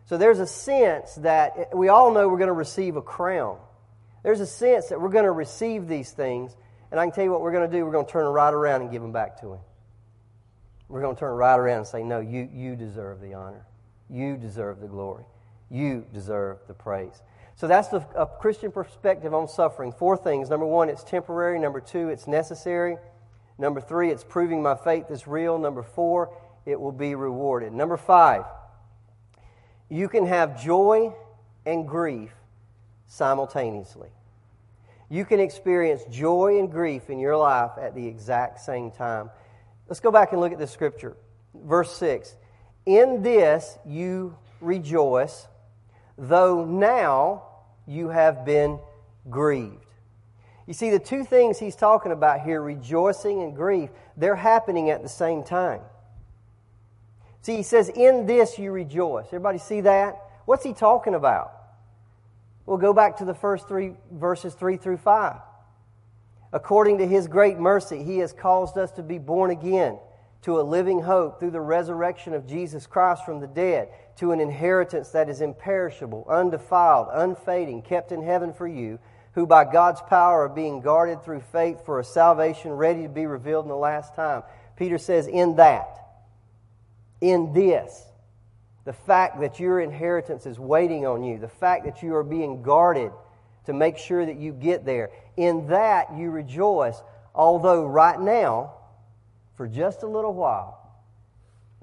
So 0.07 0.17
there's 0.17 0.41
a 0.41 0.47
sense 0.47 1.15
that 1.17 1.57
eh, 1.57 1.65
we 1.73 1.89
all 1.89 2.11
know 2.11 2.29
we're 2.29 2.37
going 2.37 2.49
to 2.49 2.53
receive 2.53 2.97
a 2.97 3.03
crown. 3.03 3.61
There's 4.25 4.41
a 4.41 4.47
sense 4.47 4.89
that 4.89 5.01
we're 5.01 5.11
going 5.11 5.25
to 5.25 5.31
receive 5.31 5.87
these 5.87 6.11
things, 6.11 6.57
and 6.91 6.99
I 6.99 7.05
can 7.05 7.13
tell 7.13 7.23
you 7.23 7.31
what 7.31 7.43
we're 7.43 7.53
going 7.53 7.71
to 7.71 7.77
do. 7.77 7.87
We're 7.87 7.93
going 7.93 8.07
to 8.07 8.13
turn 8.13 8.27
right 8.27 8.53
around 8.53 8.83
and 8.83 8.91
give 8.91 9.03
them 9.03 9.13
back 9.13 9.41
to 9.43 9.53
Him. 9.53 9.61
We're 10.89 11.01
going 11.01 11.15
to 11.15 11.21
turn 11.21 11.37
right 11.37 11.59
around 11.59 11.79
and 11.79 11.87
say, 11.87 12.03
No, 12.03 12.19
you, 12.19 12.49
you 12.53 12.75
deserve 12.75 13.21
the 13.21 13.35
honor. 13.35 13.65
You 14.11 14.37
deserve 14.37 14.81
the 14.81 14.89
glory. 14.89 15.27
You 15.71 16.07
deserve 16.13 16.59
the 16.69 16.75
praise. 16.75 17.23
So 17.57 17.67
that's 17.67 17.89
the 17.89 18.07
a 18.15 18.27
Christian 18.27 18.71
perspective 18.71 19.35
on 19.35 19.49
suffering. 19.49 19.93
Four 19.93 20.17
things. 20.17 20.51
Number 20.51 20.67
one, 20.67 20.89
it's 20.89 21.03
temporary. 21.03 21.59
Number 21.59 21.81
two, 21.81 22.09
it's 22.09 22.27
necessary. 22.27 22.99
Number 23.59 23.81
three, 23.81 24.11
it's 24.11 24.25
proving 24.25 24.63
my 24.63 24.75
faith 24.75 25.11
is 25.11 25.27
real. 25.27 25.59
Number 25.59 25.83
four, 25.83 26.37
it 26.67 26.79
will 26.79 26.93
be 26.93 27.15
rewarded. 27.15 27.73
Number 27.73 27.97
five, 27.97 28.45
you 29.89 30.09
can 30.09 30.27
have 30.27 30.63
joy 30.63 31.15
and 31.65 31.89
grief 31.89 32.33
simultaneously. 33.07 34.11
You 35.09 35.25
can 35.25 35.41
experience 35.41 36.05
joy 36.11 36.59
and 36.59 36.71
grief 36.71 37.09
in 37.09 37.19
your 37.19 37.37
life 37.37 37.73
at 37.81 37.95
the 37.95 38.07
exact 38.07 38.61
same 38.61 38.91
time. 38.91 39.31
Let's 39.89 40.01
go 40.01 40.11
back 40.11 40.33
and 40.33 40.41
look 40.41 40.53
at 40.53 40.59
this 40.59 40.73
scripture. 40.73 41.17
Verse 41.55 41.97
6 41.97 42.37
In 42.85 43.23
this 43.23 43.79
you 43.87 44.37
rejoice 44.61 45.47
though 46.19 46.65
now 46.65 47.43
you 47.87 48.09
have 48.09 48.45
been 48.45 48.79
grieved. 49.29 49.85
You 50.67 50.75
see, 50.75 50.91
the 50.91 50.99
two 50.99 51.25
things 51.25 51.59
he's 51.59 51.77
talking 51.77 52.11
about 52.11 52.41
here, 52.41 52.61
rejoicing 52.61 53.43
and 53.43 53.55
grief, 53.55 53.91
they're 54.17 54.35
happening 54.35 54.91
at 54.91 55.03
the 55.03 55.09
same 55.09 55.45
time. 55.45 55.81
See, 57.43 57.57
he 57.57 57.63
says, 57.63 57.89
In 57.89 58.27
this 58.27 58.59
you 58.59 58.73
rejoice. 58.73 59.27
Everybody 59.27 59.59
see 59.59 59.83
that? 59.83 60.21
What's 60.45 60.65
he 60.65 60.73
talking 60.73 61.15
about? 61.15 61.53
We'll 62.65 62.79
go 62.79 62.93
back 62.93 63.19
to 63.19 63.25
the 63.25 63.35
first 63.35 63.69
three 63.69 63.93
verses 64.11 64.55
3 64.55 64.77
through 64.77 64.97
5. 64.97 65.37
According 66.53 66.99
to 66.99 67.07
his 67.07 67.29
great 67.29 67.59
mercy, 67.59 68.03
he 68.03 68.19
has 68.19 68.33
caused 68.33 68.77
us 68.77 68.91
to 68.93 69.03
be 69.03 69.19
born 69.19 69.51
again 69.51 69.99
to 70.43 70.61
a 70.61 70.63
living 70.63 71.03
hope 71.03 71.41
through 71.41 71.51
the 71.51 71.61
resurrection 71.61 72.35
of 72.35 72.47
Jesus 72.47 72.87
Christ 72.87 73.25
from 73.25 73.41
the 73.41 73.47
dead, 73.47 73.89
to 74.17 74.33
an 74.33 74.41
inheritance 74.41 75.11
that 75.11 75.29
is 75.29 75.41
imperishable, 75.41 76.27
undefiled, 76.29 77.09
unfading, 77.13 77.83
kept 77.83 78.13
in 78.13 78.23
heaven 78.23 78.53
for 78.53 78.67
you, 78.67 78.99
who 79.33 79.47
by 79.47 79.65
God's 79.65 80.01
power 80.03 80.45
are 80.45 80.49
being 80.49 80.81
guarded 80.81 81.23
through 81.23 81.41
faith 81.53 81.85
for 81.85 82.01
a 82.01 82.05
salvation 82.05 82.71
ready 82.71 83.03
to 83.03 83.09
be 83.09 83.27
revealed 83.27 83.65
in 83.65 83.69
the 83.69 83.77
last 83.77 84.15
time. 84.15 84.43
Peter 84.77 84.99
says, 84.99 85.27
In 85.27 85.57
that, 85.57 85.99
in 87.21 87.53
this, 87.53 88.03
the 88.85 88.93
fact 88.93 89.41
that 89.41 89.59
your 89.59 89.81
inheritance 89.81 90.47
is 90.47 90.59
waiting 90.59 91.07
on 91.07 91.23
you, 91.23 91.39
the 91.39 91.49
fact 91.49 91.85
that 91.85 92.03
you 92.03 92.15
are 92.15 92.25
being 92.25 92.63
guarded 92.63 93.11
to 93.67 93.73
make 93.73 93.99
sure 93.99 94.25
that 94.25 94.37
you 94.37 94.53
get 94.53 94.87
there, 94.87 95.11
in 95.37 95.67
that 95.67 96.17
you 96.17 96.31
rejoice, 96.31 97.03
although 97.35 97.85
right 97.85 98.19
now, 98.19 98.76
for 99.57 99.67
just 99.67 100.03
a 100.03 100.07
little 100.07 100.35
while, 100.35 100.79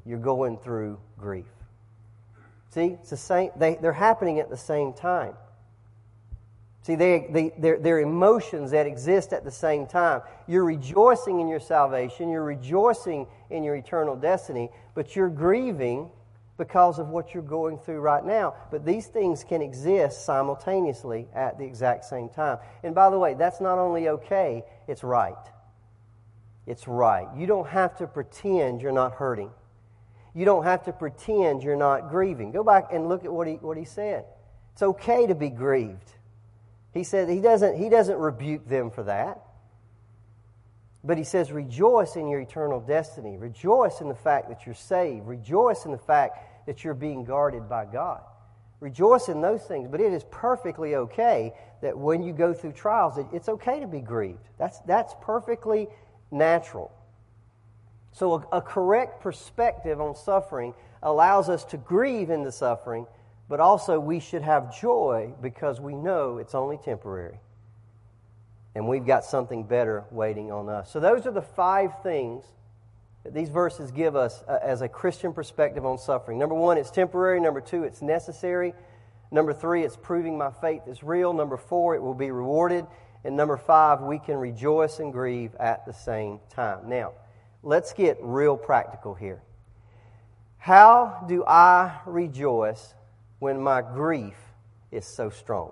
you're 0.05 0.19
going 0.19 0.57
through 0.57 0.99
grief. 1.17 1.45
See, 2.69 2.97
it's 2.99 3.09
the 3.09 3.17
same, 3.17 3.51
they, 3.55 3.75
they're 3.75 3.93
happening 3.93 4.39
at 4.39 4.49
the 4.49 4.57
same 4.57 4.93
time. 4.93 5.33
See, 6.81 6.95
they, 6.95 7.27
they, 7.31 7.53
they're, 7.57 7.79
they're 7.79 7.99
emotions 7.99 8.71
that 8.71 8.85
exist 8.85 9.31
at 9.31 9.45
the 9.45 9.51
same 9.51 9.87
time. 9.87 10.21
You're 10.47 10.65
rejoicing 10.65 11.39
in 11.39 11.47
your 11.47 11.61
salvation, 11.61 12.29
you're 12.29 12.43
rejoicing 12.43 13.27
in 13.49 13.63
your 13.63 13.75
eternal 13.75 14.15
destiny, 14.15 14.69
but 14.93 15.15
you're 15.15 15.29
grieving 15.29 16.09
because 16.57 16.99
of 16.99 17.09
what 17.09 17.33
you're 17.33 17.41
going 17.41 17.77
through 17.77 17.99
right 17.99 18.23
now. 18.23 18.55
But 18.69 18.85
these 18.85 19.07
things 19.07 19.43
can 19.43 19.61
exist 19.61 20.25
simultaneously 20.25 21.27
at 21.33 21.57
the 21.57 21.65
exact 21.65 22.05
same 22.05 22.29
time. 22.29 22.57
And 22.83 22.93
by 22.93 23.09
the 23.09 23.17
way, 23.17 23.33
that's 23.33 23.61
not 23.61 23.79
only 23.79 24.09
okay, 24.09 24.63
it's 24.87 25.03
right. 25.03 25.33
It's 26.65 26.87
right. 26.87 27.27
You 27.35 27.45
don't 27.45 27.67
have 27.67 27.97
to 27.97 28.07
pretend 28.07 28.81
you're 28.81 28.91
not 28.91 29.13
hurting. 29.13 29.51
You 30.33 30.45
don't 30.45 30.63
have 30.63 30.83
to 30.85 30.93
pretend 30.93 31.63
you're 31.63 31.75
not 31.75 32.09
grieving. 32.09 32.51
Go 32.51 32.63
back 32.63 32.87
and 32.91 33.07
look 33.07 33.25
at 33.25 33.31
what 33.31 33.47
he, 33.47 33.55
what 33.55 33.77
he 33.77 33.85
said. 33.85 34.25
It's 34.73 34.81
okay 34.81 35.27
to 35.27 35.35
be 35.35 35.49
grieved. 35.49 36.11
He 36.93 37.03
said 37.03 37.29
he 37.29 37.39
doesn't, 37.39 37.77
he 37.77 37.89
doesn't 37.89 38.17
rebuke 38.17 38.67
them 38.67 38.89
for 38.89 39.03
that. 39.03 39.41
But 41.03 41.17
he 41.17 41.23
says, 41.23 41.51
rejoice 41.51 42.15
in 42.15 42.29
your 42.29 42.39
eternal 42.39 42.79
destiny. 42.79 43.37
Rejoice 43.37 43.99
in 43.99 44.07
the 44.07 44.15
fact 44.15 44.47
that 44.49 44.65
you're 44.65 44.73
saved. 44.73 45.27
Rejoice 45.27 45.85
in 45.85 45.91
the 45.91 45.97
fact 45.97 46.65
that 46.65 46.83
you're 46.83 46.93
being 46.93 47.25
guarded 47.25 47.67
by 47.67 47.85
God. 47.85 48.21
Rejoice 48.79 49.27
in 49.27 49.41
those 49.41 49.63
things. 49.63 49.89
But 49.89 49.99
it 49.99 50.13
is 50.13 50.23
perfectly 50.31 50.95
okay 50.95 51.53
that 51.81 51.97
when 51.97 52.23
you 52.23 52.31
go 52.31 52.53
through 52.53 52.71
trials, 52.71 53.19
it's 53.33 53.49
okay 53.49 53.81
to 53.81 53.87
be 53.87 53.99
grieved. 53.99 54.47
That's, 54.57 54.79
that's 54.79 55.13
perfectly 55.21 55.89
natural. 56.33 56.91
So, 58.11 58.33
a, 58.51 58.57
a, 58.57 58.61
correct 58.61 59.21
perspective 59.21 59.99
on 59.99 60.15
suffering 60.15 60.73
allows 61.01 61.49
us 61.49 61.63
to 61.65 61.77
grieve 61.77 62.29
in 62.29 62.43
the 62.43 62.51
suffering, 62.51 63.07
but 63.49 63.59
also 63.59 63.99
we 63.99 64.19
should 64.19 64.43
have 64.43 64.79
joy 64.79 65.33
because 65.41 65.79
we 65.79 65.95
know 65.95 66.37
it's 66.37 66.53
only 66.53 66.77
temporary. 66.77 67.39
And 68.75 68.87
we've 68.87 69.05
got 69.05 69.23
something 69.23 69.63
better 69.63 70.03
waiting 70.11 70.51
on 70.51 70.69
us. 70.69 70.91
So, 70.91 70.99
those 70.99 71.25
are 71.25 71.31
the 71.31 71.41
five 71.41 72.03
things 72.03 72.43
that 73.23 73.33
these 73.33 73.49
verses 73.49 73.91
give 73.91 74.15
us 74.15 74.43
uh, 74.47 74.59
as 74.61 74.81
a 74.81 74.89
Christian 74.89 75.33
perspective 75.33 75.85
on 75.85 75.97
suffering. 75.97 76.37
Number 76.37 76.55
one, 76.55 76.77
it's 76.77 76.91
temporary. 76.91 77.39
Number 77.39 77.61
two, 77.61 77.83
it's 77.83 78.01
necessary. 78.01 78.73
Number 79.31 79.53
three, 79.53 79.83
it's 79.83 79.97
proving 79.97 80.37
my 80.37 80.51
faith 80.51 80.83
is 80.87 81.01
real. 81.01 81.33
Number 81.33 81.57
four, 81.57 81.95
it 81.95 82.01
will 82.01 82.13
be 82.13 82.29
rewarded. 82.29 82.85
And 83.23 83.37
number 83.37 83.57
five, 83.57 84.01
we 84.01 84.19
can 84.19 84.35
rejoice 84.37 84.99
and 84.99 85.13
grieve 85.13 85.55
at 85.55 85.85
the 85.85 85.93
same 85.93 86.39
time. 86.49 86.89
Now, 86.89 87.13
let's 87.61 87.93
get 87.93 88.17
real 88.21 88.57
practical 88.57 89.13
here. 89.13 89.41
How 90.57 91.25
do 91.27 91.43
I 91.45 91.99
rejoice 92.05 92.93
when 93.39 93.61
my 93.61 93.81
grief 93.81 94.37
is 94.91 95.05
so 95.05 95.29
strong? 95.29 95.71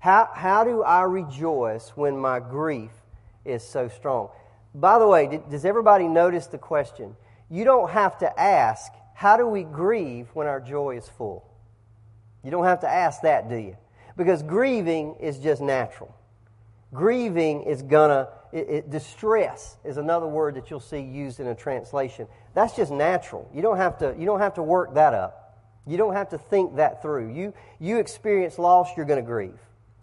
How, 0.00 0.28
how 0.32 0.64
do 0.64 0.82
I 0.82 1.02
rejoice 1.02 1.90
when 1.96 2.16
my 2.16 2.40
grief 2.40 2.92
is 3.44 3.62
so 3.62 3.88
strong? 3.88 4.30
By 4.74 4.98
the 4.98 5.08
way, 5.08 5.40
does 5.50 5.64
everybody 5.64 6.06
notice 6.06 6.46
the 6.46 6.58
question? 6.58 7.16
You 7.50 7.64
don't 7.64 7.90
have 7.90 8.18
to 8.18 8.40
ask, 8.40 8.92
how 9.14 9.36
do 9.36 9.46
we 9.46 9.64
grieve 9.64 10.28
when 10.34 10.46
our 10.46 10.60
joy 10.60 10.96
is 10.96 11.08
full? 11.08 11.44
You 12.44 12.50
don't 12.50 12.64
have 12.64 12.80
to 12.80 12.88
ask 12.88 13.22
that, 13.22 13.48
do 13.48 13.56
you? 13.56 13.76
Because 14.18 14.42
grieving 14.42 15.14
is 15.20 15.38
just 15.38 15.62
natural. 15.62 16.12
Grieving 16.92 17.62
is 17.62 17.82
gonna, 17.82 18.28
it, 18.52 18.68
it, 18.68 18.90
distress 18.90 19.76
is 19.84 19.96
another 19.96 20.26
word 20.26 20.56
that 20.56 20.70
you'll 20.70 20.80
see 20.80 21.00
used 21.00 21.38
in 21.38 21.46
a 21.46 21.54
translation. 21.54 22.26
That's 22.52 22.74
just 22.74 22.90
natural. 22.90 23.48
You 23.54 23.62
don't 23.62 23.76
have 23.76 23.96
to, 23.98 24.16
you 24.18 24.26
don't 24.26 24.40
have 24.40 24.54
to 24.54 24.62
work 24.62 24.94
that 24.94 25.14
up. 25.14 25.62
You 25.86 25.96
don't 25.96 26.14
have 26.14 26.30
to 26.30 26.38
think 26.38 26.76
that 26.76 27.00
through. 27.00 27.32
You, 27.32 27.54
you 27.78 27.98
experience 27.98 28.58
loss, 28.58 28.88
you're 28.96 29.06
to 29.06 29.22
grieve. 29.22 29.58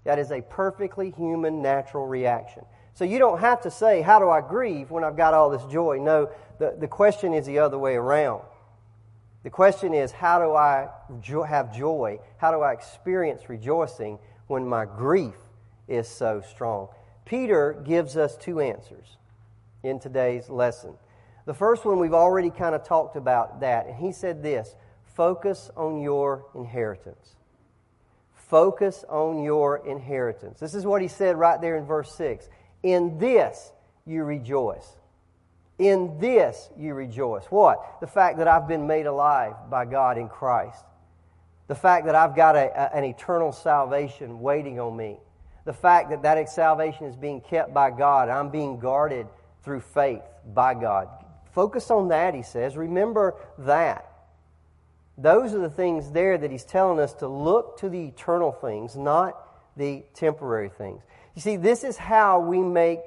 That 0.05 0.17
is 0.17 0.31
a 0.31 0.41
perfectly 0.41 1.11
human, 1.11 1.61
natural 1.61 2.07
reaction. 2.07 2.63
So 2.93 3.03
you 3.03 3.19
don't 3.19 3.39
have 3.41 3.61
to 3.63 3.71
say, 3.71 4.01
How 4.01 4.19
do 4.19 4.29
I 4.29 4.39
grieve 4.39 4.91
when 4.91 5.03
I've 5.03 5.17
got 5.17 5.33
all 5.33 5.49
this 5.49 5.65
joy? 5.65 5.99
No, 6.01 6.29
the, 6.57 6.75
the 6.79 6.87
question 6.87 7.33
is 7.33 7.45
the 7.45 7.59
other 7.59 7.77
way 7.77 7.95
around. 7.95 8.43
The 9.45 9.51
question 9.51 9.93
is, 9.93 10.11
how 10.11 10.39
do 10.39 10.55
I 10.55 10.89
jo- 11.21 11.43
have 11.43 11.71
joy? 11.71 12.19
How 12.37 12.49
do 12.49 12.61
I 12.61 12.73
experience 12.73 13.47
rejoicing 13.47 14.17
when 14.47 14.67
my 14.67 14.85
grief 14.85 15.35
is 15.87 16.07
so 16.07 16.41
strong? 16.41 16.87
Peter 17.25 17.79
gives 17.85 18.17
us 18.17 18.35
two 18.37 18.59
answers 18.59 19.17
in 19.83 19.99
today's 19.99 20.49
lesson. 20.49 20.95
The 21.45 21.53
first 21.53 21.85
one, 21.85 21.99
we've 21.99 22.11
already 22.11 22.49
kind 22.49 22.73
of 22.73 22.83
talked 22.83 23.17
about 23.17 23.59
that, 23.59 23.85
and 23.85 23.95
he 23.95 24.11
said 24.11 24.41
this 24.41 24.73
focus 25.03 25.69
on 25.77 26.01
your 26.01 26.47
inheritance. 26.55 27.35
Focus 28.33 29.05
on 29.07 29.43
your 29.43 29.85
inheritance. 29.87 30.59
This 30.59 30.73
is 30.73 30.87
what 30.87 31.03
he 31.03 31.07
said 31.07 31.37
right 31.37 31.61
there 31.61 31.77
in 31.77 31.85
verse 31.85 32.15
6. 32.15 32.49
In 32.81 33.19
this 33.19 33.71
you 34.07 34.23
rejoice. 34.23 34.97
In 35.77 36.19
this 36.19 36.69
you 36.77 36.93
rejoice. 36.93 37.45
What? 37.45 37.99
The 37.99 38.07
fact 38.07 38.37
that 38.37 38.47
I've 38.47 38.67
been 38.67 38.87
made 38.87 39.05
alive 39.05 39.55
by 39.69 39.85
God 39.85 40.17
in 40.17 40.29
Christ. 40.29 40.83
The 41.67 41.75
fact 41.75 42.05
that 42.05 42.15
I've 42.15 42.35
got 42.35 42.55
a, 42.55 42.69
a, 42.69 42.95
an 42.95 43.03
eternal 43.03 43.51
salvation 43.51 44.39
waiting 44.39 44.79
on 44.79 44.95
me. 44.95 45.17
The 45.65 45.73
fact 45.73 46.11
that 46.11 46.21
that 46.21 46.49
salvation 46.49 47.07
is 47.07 47.15
being 47.15 47.41
kept 47.41 47.73
by 47.73 47.91
God. 47.91 48.29
I'm 48.29 48.49
being 48.49 48.79
guarded 48.79 49.27
through 49.63 49.81
faith 49.81 50.21
by 50.53 50.75
God. 50.75 51.09
Focus 51.51 51.89
on 51.89 52.09
that, 52.09 52.35
he 52.35 52.43
says. 52.43 52.77
Remember 52.77 53.35
that. 53.59 54.11
Those 55.17 55.53
are 55.53 55.59
the 55.59 55.69
things 55.69 56.11
there 56.11 56.37
that 56.37 56.51
he's 56.51 56.65
telling 56.65 56.99
us 56.99 57.13
to 57.15 57.27
look 57.27 57.79
to 57.79 57.89
the 57.89 58.05
eternal 58.05 58.51
things, 58.51 58.95
not 58.95 59.41
the 59.77 60.03
temporary 60.13 60.69
things. 60.69 61.01
You 61.35 61.41
see, 61.41 61.57
this 61.57 61.83
is 61.83 61.97
how 61.97 62.39
we 62.41 62.59
make 62.59 62.99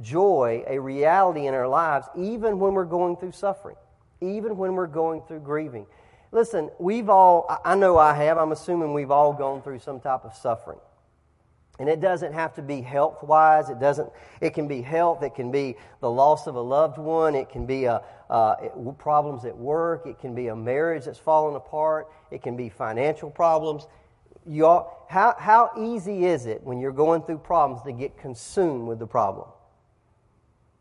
joy 0.00 0.64
a 0.66 0.78
reality 0.78 1.46
in 1.46 1.54
our 1.54 1.68
lives, 1.68 2.06
even 2.16 2.58
when 2.58 2.74
we're 2.74 2.84
going 2.84 3.16
through 3.16 3.32
suffering, 3.32 3.76
even 4.20 4.56
when 4.56 4.74
we're 4.74 4.86
going 4.86 5.22
through 5.22 5.40
grieving. 5.40 5.86
Listen, 6.32 6.70
we've 6.78 7.08
all, 7.08 7.46
I 7.64 7.74
know 7.74 7.98
I 7.98 8.14
have, 8.14 8.38
I'm 8.38 8.52
assuming 8.52 8.94
we've 8.94 9.10
all 9.10 9.32
gone 9.32 9.62
through 9.62 9.80
some 9.80 10.00
type 10.00 10.24
of 10.24 10.34
suffering. 10.34 10.78
And 11.78 11.88
it 11.88 12.00
doesn't 12.00 12.34
have 12.34 12.54
to 12.56 12.62
be 12.62 12.82
health 12.82 13.22
wise. 13.22 13.70
It 13.70 13.80
doesn't, 13.80 14.10
it 14.42 14.50
can 14.50 14.68
be 14.68 14.82
health. 14.82 15.22
It 15.22 15.34
can 15.34 15.50
be 15.50 15.76
the 16.00 16.10
loss 16.10 16.46
of 16.46 16.54
a 16.54 16.60
loved 16.60 16.98
one. 16.98 17.34
It 17.34 17.48
can 17.48 17.64
be 17.64 17.84
a, 17.86 18.02
uh, 18.28 18.56
problems 18.98 19.46
at 19.46 19.56
work. 19.56 20.06
It 20.06 20.18
can 20.18 20.34
be 20.34 20.48
a 20.48 20.56
marriage 20.56 21.06
that's 21.06 21.18
fallen 21.18 21.56
apart. 21.56 22.08
It 22.30 22.42
can 22.42 22.54
be 22.54 22.68
financial 22.68 23.30
problems 23.30 23.86
you 24.46 24.66
all, 24.66 25.06
how, 25.08 25.34
how 25.38 25.70
easy 25.78 26.24
is 26.24 26.46
it 26.46 26.62
when 26.62 26.80
you're 26.80 26.92
going 26.92 27.22
through 27.22 27.38
problems 27.38 27.82
to 27.84 27.92
get 27.92 28.16
consumed 28.18 28.86
with 28.86 28.98
the 28.98 29.06
problem? 29.06 29.48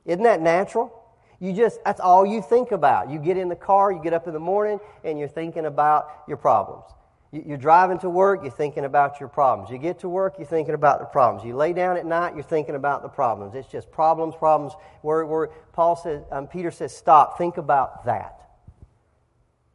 Isn't 0.06 0.24
that 0.24 0.42
natural? 0.42 0.96
You 1.40 1.54
just, 1.54 1.80
that's 1.86 2.02
all 2.02 2.26
you 2.26 2.42
think 2.42 2.72
about. 2.72 3.10
You 3.10 3.20
get 3.20 3.38
in 3.38 3.48
the 3.48 3.56
car, 3.56 3.92
you 3.92 4.02
get 4.04 4.14
up 4.14 4.28
in 4.28 4.34
the 4.34 4.40
morning, 4.40 4.80
and 5.04 5.18
you're 5.18 5.30
thinking 5.30 5.66
about 5.66 6.24
your 6.28 6.38
problems. 6.38 6.84
You're 7.32 7.58
driving 7.58 8.00
to 8.00 8.10
work, 8.10 8.42
you're 8.42 8.52
thinking 8.52 8.86
about 8.86 9.20
your 9.20 9.30
problems. 9.30 9.70
You 9.70 9.78
get 9.78 10.00
to 10.00 10.10
work, 10.10 10.36
you're 10.40 10.48
thinking 10.48 10.74
about 10.74 11.00
the 11.00 11.06
problems. 11.06 11.46
You 11.46 11.56
lay 11.56 11.74
down 11.74 11.96
at 11.96 12.06
night, 12.06 12.34
you're 12.34 12.44
thinking 12.44 12.74
about 12.74 13.04
the 13.04 13.08
problems. 13.08 13.54
It's 13.54 13.68
just 13.68 13.92
problems, 13.92 14.36
problems. 14.36 14.74
Where, 15.02 15.26
where 15.26 15.48
Paul 15.72 15.96
says, 15.96 16.24
um, 16.32 16.48
Peter 16.48 16.72
says, 16.72 16.96
stop, 16.96 17.38
think 17.38 17.58
about 17.58 18.06
that. 18.06 18.36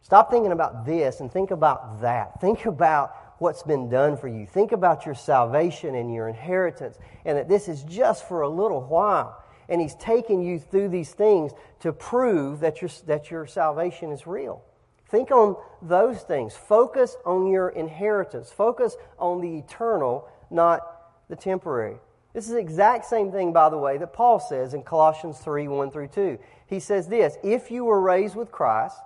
Stop 0.03 0.31
thinking 0.31 0.53
about 0.53 0.85
this 0.85 1.21
and 1.21 1.33
think 1.33 1.53
about 1.53 2.03
that. 2.03 2.41
Think 2.41 2.67
about 2.67 3.15
what's 3.39 3.63
been 3.63 3.89
done 3.89 4.17
for 4.17 4.29
you. 4.29 4.47
Think 4.47 4.73
about 4.73 5.07
your 5.07 5.15
salvation 5.15 5.95
and 5.95 6.13
your 6.13 6.29
inheritance, 6.29 6.99
and 7.25 7.39
that 7.39 7.49
this 7.49 7.69
is 7.69 7.85
just 7.85 8.29
for 8.29 8.43
a 8.43 8.49
little 8.49 8.83
while. 8.83 9.41
And 9.69 9.81
He's 9.81 9.95
taken 9.95 10.43
you 10.43 10.59
through 10.59 10.89
these 10.89 11.13
things 11.13 11.53
to 11.81 11.93
prove 11.93 12.61
that 12.61 12.83
your, 12.83 12.91
that 13.07 13.31
your 13.31 13.47
salvation 13.47 14.11
is 14.13 14.27
real. 14.27 14.63
Think 15.09 15.31
on 15.31 15.57
those 15.81 16.23
things. 16.23 16.55
Focus 16.55 17.17
on 17.25 17.47
your 17.47 17.69
inheritance. 17.69 18.51
Focus 18.51 18.97
on 19.19 19.41
the 19.41 19.59
eternal, 19.59 20.29
not 20.51 21.29
the 21.29 21.37
temporary. 21.37 21.97
This 22.33 22.47
is 22.47 22.53
the 22.53 22.59
exact 22.59 23.05
same 23.05 23.31
thing, 23.31 23.53
by 23.53 23.69
the 23.69 23.79
way, 23.79 23.97
that 23.97 24.13
Paul 24.13 24.41
says 24.41 24.75
in 24.75 24.83
Colossians 24.83 25.39
3 25.39 25.69
1 25.69 25.91
through 25.93 26.09
2. 26.09 26.39
He 26.67 26.81
says 26.81 27.07
this 27.07 27.37
If 27.45 27.71
you 27.71 27.85
were 27.85 28.01
raised 28.01 28.35
with 28.35 28.51
Christ, 28.51 28.97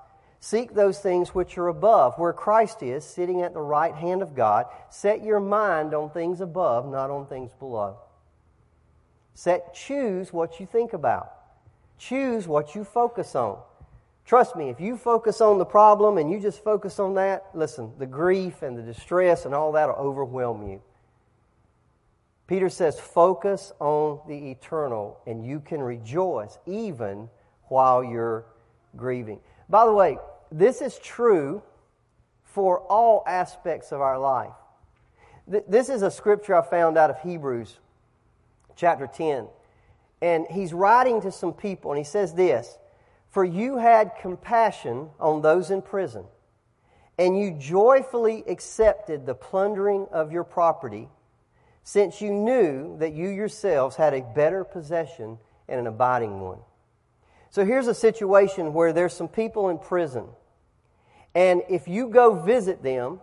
seek 0.41 0.73
those 0.73 0.99
things 0.99 1.35
which 1.35 1.59
are 1.59 1.69
above, 1.69 2.19
where 2.19 2.33
Christ 2.33 2.83
is, 2.83 3.05
sitting 3.05 3.43
at 3.43 3.53
the 3.53 3.61
right 3.61 3.95
hand 3.95 4.23
of 4.23 4.35
God. 4.35 4.65
Set 4.89 5.23
your 5.23 5.41
mind 5.41 5.93
on 5.93 6.09
things 6.09 6.41
above, 6.41 6.91
not 6.91 7.11
on 7.11 7.27
things 7.27 7.53
below. 7.53 7.99
Set, 9.39 9.73
choose 9.73 10.33
what 10.33 10.59
you 10.59 10.67
think 10.67 10.95
about. 10.95 11.33
Choose 11.97 12.49
what 12.49 12.75
you 12.75 12.83
focus 12.83 13.37
on. 13.37 13.61
Trust 14.25 14.57
me, 14.57 14.69
if 14.69 14.81
you 14.81 14.97
focus 14.97 15.41
on 15.41 15.59
the 15.59 15.65
problem 15.65 16.19
and 16.19 16.29
you 16.29 16.41
just 16.41 16.65
focus 16.65 16.99
on 16.99 17.15
that, 17.15 17.45
listen, 17.55 17.93
the 18.01 18.05
grief 18.05 18.63
and 18.63 18.77
the 18.77 18.83
distress 18.83 19.45
and 19.45 19.55
all 19.55 19.71
that 19.71 19.87
will 19.87 19.95
overwhelm 19.95 20.69
you. 20.69 20.83
Peter 22.49 22.69
says, 22.69 22.99
focus 22.99 23.73
on 23.79 24.19
the 24.27 24.51
eternal, 24.51 25.21
and 25.25 25.47
you 25.47 25.61
can 25.61 25.81
rejoice 25.81 26.59
even 26.67 27.29
while 27.69 28.03
you're 28.03 28.45
grieving. 28.97 29.39
By 29.69 29.87
the 29.87 29.93
way, 29.93 30.19
this 30.51 30.83
is 30.83 30.99
true 30.99 31.63
for 32.43 32.81
all 32.81 33.23
aspects 33.25 33.93
of 33.93 34.01
our 34.01 34.19
life. 34.19 34.51
This 35.47 35.89
is 35.89 36.03
a 36.03 36.11
scripture 36.11 36.57
I 36.57 36.63
found 36.63 36.99
out 36.99 37.09
of 37.09 37.21
Hebrews 37.21 37.79
chapter 38.79 39.07
10. 39.07 39.49
And 40.23 40.47
he's 40.51 40.73
writing 40.73 41.21
to 41.23 41.33
some 41.33 41.53
people, 41.53 41.91
and 41.91 41.99
he 41.99 42.05
says 42.05 42.33
this 42.35 42.79
For 43.29 43.45
you 43.45 43.77
had 43.77 44.13
compassion 44.21 45.11
on 45.21 45.43
those 45.43 45.71
in 45.71 45.83
prison, 45.83 46.25
and 47.19 47.39
you 47.39 47.53
joyfully 47.53 48.45
accepted 48.47 49.27
the 49.27 49.35
plundering 49.35 50.07
of 50.11 50.33
your 50.33 50.45
property 50.45 51.09
since 51.83 52.21
you 52.21 52.33
knew 52.33 52.97
that 52.99 53.13
you 53.13 53.29
yourselves 53.29 53.97
had 53.97 54.15
a 54.15 54.21
better 54.21 54.65
possession 54.65 55.39
and 55.69 55.81
an 55.81 55.87
abiding 55.87 56.41
one. 56.41 56.59
So 57.51 57.65
here's 57.65 57.87
a 57.87 57.95
situation 57.95 58.75
where 58.75 58.93
there's 58.93 59.15
some 59.15 59.29
people 59.29 59.71
in 59.71 59.79
prison. 59.79 60.27
And 61.35 61.63
if 61.69 61.89
you 61.89 62.09
go 62.09 62.35
visit 62.35 62.83
them, 62.83 63.21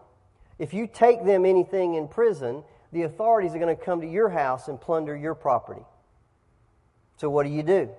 if 0.57 0.73
you 0.73 0.87
take 0.87 1.25
them 1.25 1.45
anything 1.45 1.95
in 1.95 2.07
prison, 2.07 2.63
the 2.91 3.03
authorities 3.03 3.55
are 3.55 3.59
going 3.59 3.75
to 3.75 3.83
come 3.83 4.01
to 4.01 4.07
your 4.07 4.29
house 4.29 4.67
and 4.67 4.79
plunder 4.79 5.15
your 5.15 5.35
property. 5.35 5.83
So 7.17 7.29
what 7.29 7.43
do 7.43 7.49
you 7.49 7.63
do? 7.63 7.89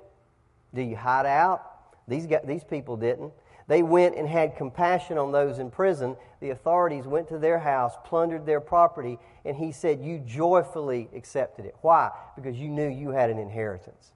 Do 0.74 0.82
you 0.82 0.96
hide 0.96 1.26
out? 1.26 1.62
These, 2.08 2.28
these 2.44 2.64
people 2.64 2.96
didn't. 2.96 3.32
They 3.68 3.82
went 3.82 4.16
and 4.16 4.28
had 4.28 4.56
compassion 4.56 5.18
on 5.18 5.32
those 5.32 5.58
in 5.58 5.70
prison. 5.70 6.16
The 6.40 6.50
authorities 6.50 7.06
went 7.06 7.28
to 7.28 7.38
their 7.38 7.58
house, 7.58 7.94
plundered 8.04 8.46
their 8.46 8.60
property, 8.60 9.18
and 9.44 9.56
he 9.56 9.72
said, 9.72 10.00
You 10.00 10.18
joyfully 10.18 11.08
accepted 11.14 11.64
it. 11.64 11.74
Why? 11.80 12.10
Because 12.36 12.56
you 12.56 12.68
knew 12.68 12.88
you 12.88 13.10
had 13.10 13.28
an 13.28 13.38
inheritance. 13.38 14.12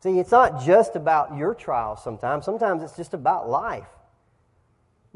See, 0.00 0.18
it's 0.18 0.32
not 0.32 0.64
just 0.64 0.96
about 0.96 1.36
your 1.36 1.54
trials 1.54 2.02
sometimes, 2.02 2.44
sometimes 2.44 2.82
it's 2.82 2.96
just 2.96 3.14
about 3.14 3.48
life. 3.48 3.86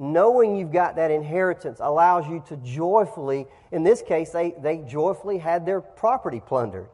Knowing 0.00 0.56
you've 0.56 0.72
got 0.72 0.96
that 0.96 1.10
inheritance 1.10 1.78
allows 1.78 2.26
you 2.26 2.42
to 2.48 2.56
joyfully, 2.56 3.46
in 3.70 3.82
this 3.82 4.00
case, 4.00 4.30
they, 4.30 4.54
they 4.62 4.78
joyfully 4.78 5.36
had 5.36 5.66
their 5.66 5.78
property 5.78 6.40
plundered 6.40 6.88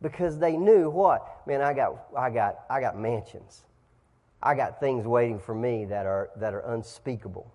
because 0.00 0.38
they 0.38 0.56
knew 0.56 0.88
what? 0.88 1.46
Man, 1.46 1.60
I 1.60 1.74
got, 1.74 2.06
I 2.16 2.30
got, 2.30 2.60
I 2.70 2.80
got 2.80 2.98
mansions. 2.98 3.62
I 4.42 4.54
got 4.54 4.80
things 4.80 5.06
waiting 5.06 5.38
for 5.38 5.54
me 5.54 5.84
that 5.84 6.06
are, 6.06 6.30
that 6.36 6.54
are 6.54 6.60
unspeakable. 6.72 7.52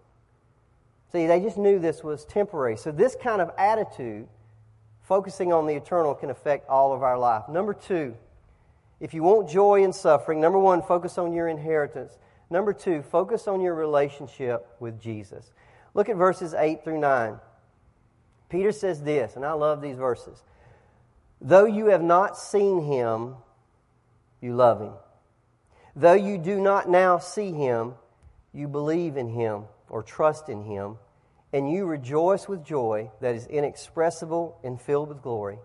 See, 1.11 1.25
they 1.25 1.39
just 1.39 1.57
knew 1.57 1.79
this 1.79 2.03
was 2.03 2.23
temporary. 2.23 2.77
So, 2.77 2.91
this 2.91 3.15
kind 3.15 3.41
of 3.41 3.49
attitude, 3.57 4.27
focusing 5.01 5.51
on 5.51 5.65
the 5.65 5.73
eternal, 5.73 6.13
can 6.13 6.29
affect 6.29 6.69
all 6.69 6.93
of 6.93 7.01
our 7.01 7.17
life. 7.17 7.49
Number 7.49 7.73
two, 7.73 8.15
if 8.99 9.15
you 9.15 9.23
want 9.23 9.49
joy 9.49 9.83
in 9.83 9.93
suffering, 9.93 10.39
number 10.39 10.59
one, 10.59 10.83
focus 10.83 11.17
on 11.17 11.33
your 11.33 11.47
inheritance. 11.47 12.19
Number 12.53 12.71
two, 12.71 13.01
focus 13.01 13.47
on 13.47 13.61
your 13.61 13.73
relationship 13.73 14.75
with 14.79 15.01
Jesus. 15.01 15.51
Look 15.95 16.07
at 16.07 16.17
verses 16.17 16.53
8 16.53 16.83
through 16.83 16.99
9. 16.99 17.39
Peter 18.47 18.71
says 18.71 19.01
this, 19.01 19.35
and 19.35 19.43
I 19.43 19.53
love 19.53 19.81
these 19.81 19.97
verses. 19.97 20.43
Though 21.41 21.65
you 21.65 21.87
have 21.87 22.03
not 22.03 22.37
seen 22.37 22.83
him, 22.83 23.37
you 24.39 24.53
love 24.55 24.81
him. 24.81 24.93
Though 25.95 26.13
you 26.13 26.37
do 26.37 26.61
not 26.61 26.87
now 26.87 27.17
see 27.17 27.51
him, 27.53 27.95
you 28.53 28.67
believe 28.67 29.17
in 29.17 29.29
him 29.29 29.63
or 29.89 30.03
trust 30.03 30.47
in 30.47 30.63
him, 30.63 30.99
and 31.53 31.71
you 31.71 31.87
rejoice 31.87 32.47
with 32.47 32.63
joy 32.63 33.09
that 33.19 33.33
is 33.33 33.47
inexpressible 33.47 34.59
and 34.63 34.79
filled 34.79 35.09
with 35.09 35.23
glory, 35.23 35.57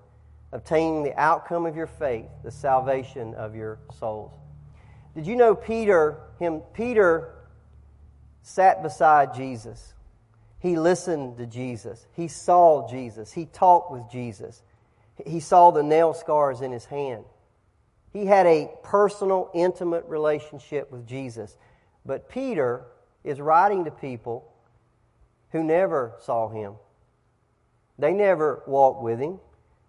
obtaining 0.53 1.03
the 1.03 1.21
outcome 1.21 1.67
of 1.67 1.77
your 1.77 1.87
faith, 1.87 2.31
the 2.43 2.51
salvation 2.51 3.35
of 3.35 3.55
your 3.55 3.79
souls. 3.99 4.33
Did 5.15 5.27
you 5.27 5.37
know 5.37 5.55
Peter, 5.55 6.21
him 6.39 6.61
Peter 6.73 7.35
sat 8.43 8.83
beside 8.83 9.35
Jesus. 9.35 9.95
He 10.61 10.77
listened 10.77 11.39
to 11.39 11.47
Jesus. 11.47 12.07
He 12.15 12.29
saw 12.29 12.89
Jesus. 12.89 13.33
He 13.33 13.47
talked 13.47 13.93
with 13.93 14.11
Jesus. 14.11 14.63
He 15.27 15.41
saw 15.41 15.71
the 15.71 15.83
nail 15.83 16.15
scars 16.15 16.61
in 16.61 16.73
his 16.73 16.85
hand. 16.85 17.25
He 18.13 18.27
had 18.27 18.47
a 18.47 18.71
personal, 18.83 19.51
intimate 19.55 20.05
relationship 20.07 20.91
with 20.91 21.07
Jesus. 21.07 21.57
But 22.05 22.29
Peter 22.29 22.85
is 23.23 23.41
writing 23.41 23.85
to 23.85 23.91
people 23.91 24.51
who 25.53 25.63
never 25.63 26.15
saw 26.21 26.49
him. 26.49 26.75
They 27.99 28.13
never 28.13 28.63
walked 28.67 29.03
with 29.03 29.19
him. 29.19 29.41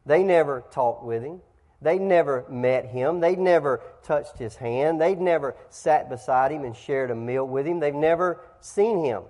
They 0.06 0.24
never 0.24 0.64
talked 0.72 1.04
with 1.04 1.24
him. 1.24 1.42
They 1.82 1.98
never 1.98 2.46
met 2.50 2.86
him. 2.86 3.22
They 3.22 3.36
never 3.36 3.82
touched 4.04 4.38
his 4.38 4.56
hand. 4.56 5.00
They'd 5.00 5.20
never 5.20 5.56
sat 5.70 6.10
beside 6.10 6.52
him 6.52 6.66
and 6.66 6.76
shared 6.76 7.10
a 7.10 7.16
meal 7.16 7.46
with 7.46 7.66
him. 7.66 7.80
They've 7.80 7.94
never 7.94 8.42
seen 8.60 9.04
him. 9.04 9.24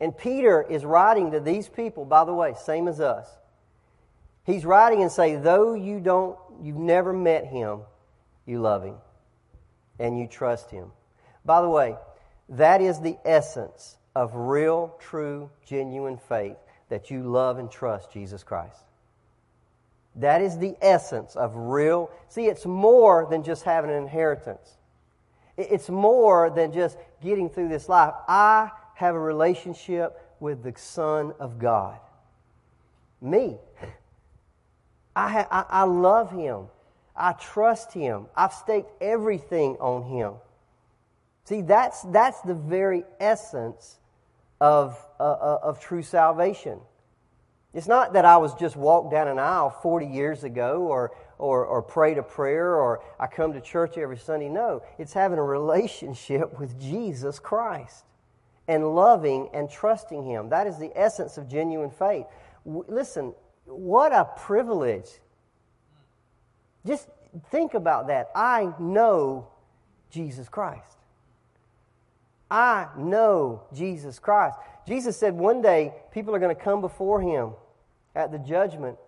And 0.00 0.16
Peter 0.16 0.62
is 0.62 0.84
writing 0.84 1.30
to 1.30 1.40
these 1.40 1.68
people, 1.68 2.04
by 2.04 2.24
the 2.24 2.34
way, 2.34 2.54
same 2.60 2.88
as 2.88 3.00
us. 3.00 3.28
He's 4.44 4.64
writing 4.64 5.02
and 5.02 5.12
saying, 5.12 5.42
though 5.42 5.74
you 5.74 6.00
don't, 6.00 6.36
you've 6.60 6.76
never 6.76 7.12
met 7.12 7.46
him, 7.46 7.82
you 8.44 8.60
love 8.60 8.82
him 8.82 8.96
and 10.00 10.18
you 10.18 10.26
trust 10.26 10.72
him. 10.72 10.90
By 11.44 11.62
the 11.62 11.68
way, 11.68 11.96
that 12.48 12.80
is 12.80 13.00
the 13.00 13.16
essence 13.24 13.96
of 14.16 14.34
real, 14.34 14.96
true, 14.98 15.50
genuine 15.64 16.18
faith 16.28 16.56
that 16.88 17.10
you 17.10 17.22
love 17.22 17.58
and 17.58 17.70
trust 17.70 18.12
Jesus 18.12 18.42
Christ. 18.42 18.82
That 20.16 20.42
is 20.42 20.58
the 20.58 20.76
essence 20.82 21.36
of 21.36 21.56
real. 21.56 22.10
See, 22.28 22.46
it's 22.46 22.66
more 22.66 23.26
than 23.30 23.42
just 23.42 23.64
having 23.64 23.90
an 23.90 23.96
inheritance. 23.96 24.76
It's 25.56 25.88
more 25.88 26.50
than 26.50 26.72
just 26.72 26.98
getting 27.22 27.48
through 27.48 27.68
this 27.68 27.88
life. 27.88 28.14
I 28.28 28.70
have 28.94 29.14
a 29.14 29.20
relationship 29.20 30.18
with 30.40 30.62
the 30.62 30.72
Son 30.76 31.32
of 31.38 31.58
God. 31.58 31.98
Me. 33.20 33.56
I, 35.14 35.30
ha- 35.30 35.48
I, 35.50 35.80
I 35.80 35.82
love 35.84 36.30
him. 36.30 36.66
I 37.14 37.32
trust 37.32 37.92
him. 37.92 38.26
I've 38.34 38.52
staked 38.52 38.90
everything 39.00 39.76
on 39.78 40.02
him. 40.04 40.34
See, 41.44 41.60
that's, 41.62 42.02
that's 42.02 42.40
the 42.42 42.54
very 42.54 43.04
essence 43.20 43.98
of, 44.60 44.98
uh, 45.18 45.22
uh, 45.22 45.58
of 45.62 45.80
true 45.80 46.02
salvation. 46.02 46.78
It's 47.74 47.88
not 47.88 48.12
that 48.12 48.24
I 48.24 48.36
was 48.36 48.54
just 48.54 48.76
walked 48.76 49.10
down 49.10 49.28
an 49.28 49.38
aisle 49.38 49.70
40 49.70 50.06
years 50.06 50.44
ago 50.44 50.82
or, 50.82 51.12
or, 51.38 51.64
or 51.64 51.82
prayed 51.82 52.18
a 52.18 52.22
prayer 52.22 52.76
or 52.76 53.02
I 53.18 53.26
come 53.26 53.54
to 53.54 53.60
church 53.60 53.96
every 53.96 54.18
Sunday. 54.18 54.48
No, 54.48 54.82
it's 54.98 55.14
having 55.14 55.38
a 55.38 55.42
relationship 55.42 56.58
with 56.58 56.78
Jesus 56.80 57.38
Christ 57.38 58.04
and 58.68 58.94
loving 58.94 59.48
and 59.54 59.70
trusting 59.70 60.22
Him. 60.24 60.50
That 60.50 60.66
is 60.66 60.78
the 60.78 60.92
essence 60.94 61.38
of 61.38 61.48
genuine 61.48 61.90
faith. 61.90 62.26
Listen, 62.64 63.32
what 63.64 64.12
a 64.12 64.28
privilege. 64.36 65.08
Just 66.86 67.08
think 67.50 67.72
about 67.74 68.08
that. 68.08 68.30
I 68.34 68.72
know 68.78 69.48
Jesus 70.10 70.48
Christ. 70.48 70.98
I 72.50 72.88
know 72.98 73.62
Jesus 73.72 74.18
Christ. 74.18 74.58
Jesus 74.86 75.16
said 75.16 75.32
one 75.34 75.62
day 75.62 75.94
people 76.12 76.34
are 76.34 76.38
going 76.38 76.54
to 76.54 76.62
come 76.62 76.82
before 76.82 77.20
him 77.20 77.52
at 78.14 78.32
the 78.32 78.38
judgment 78.38 78.98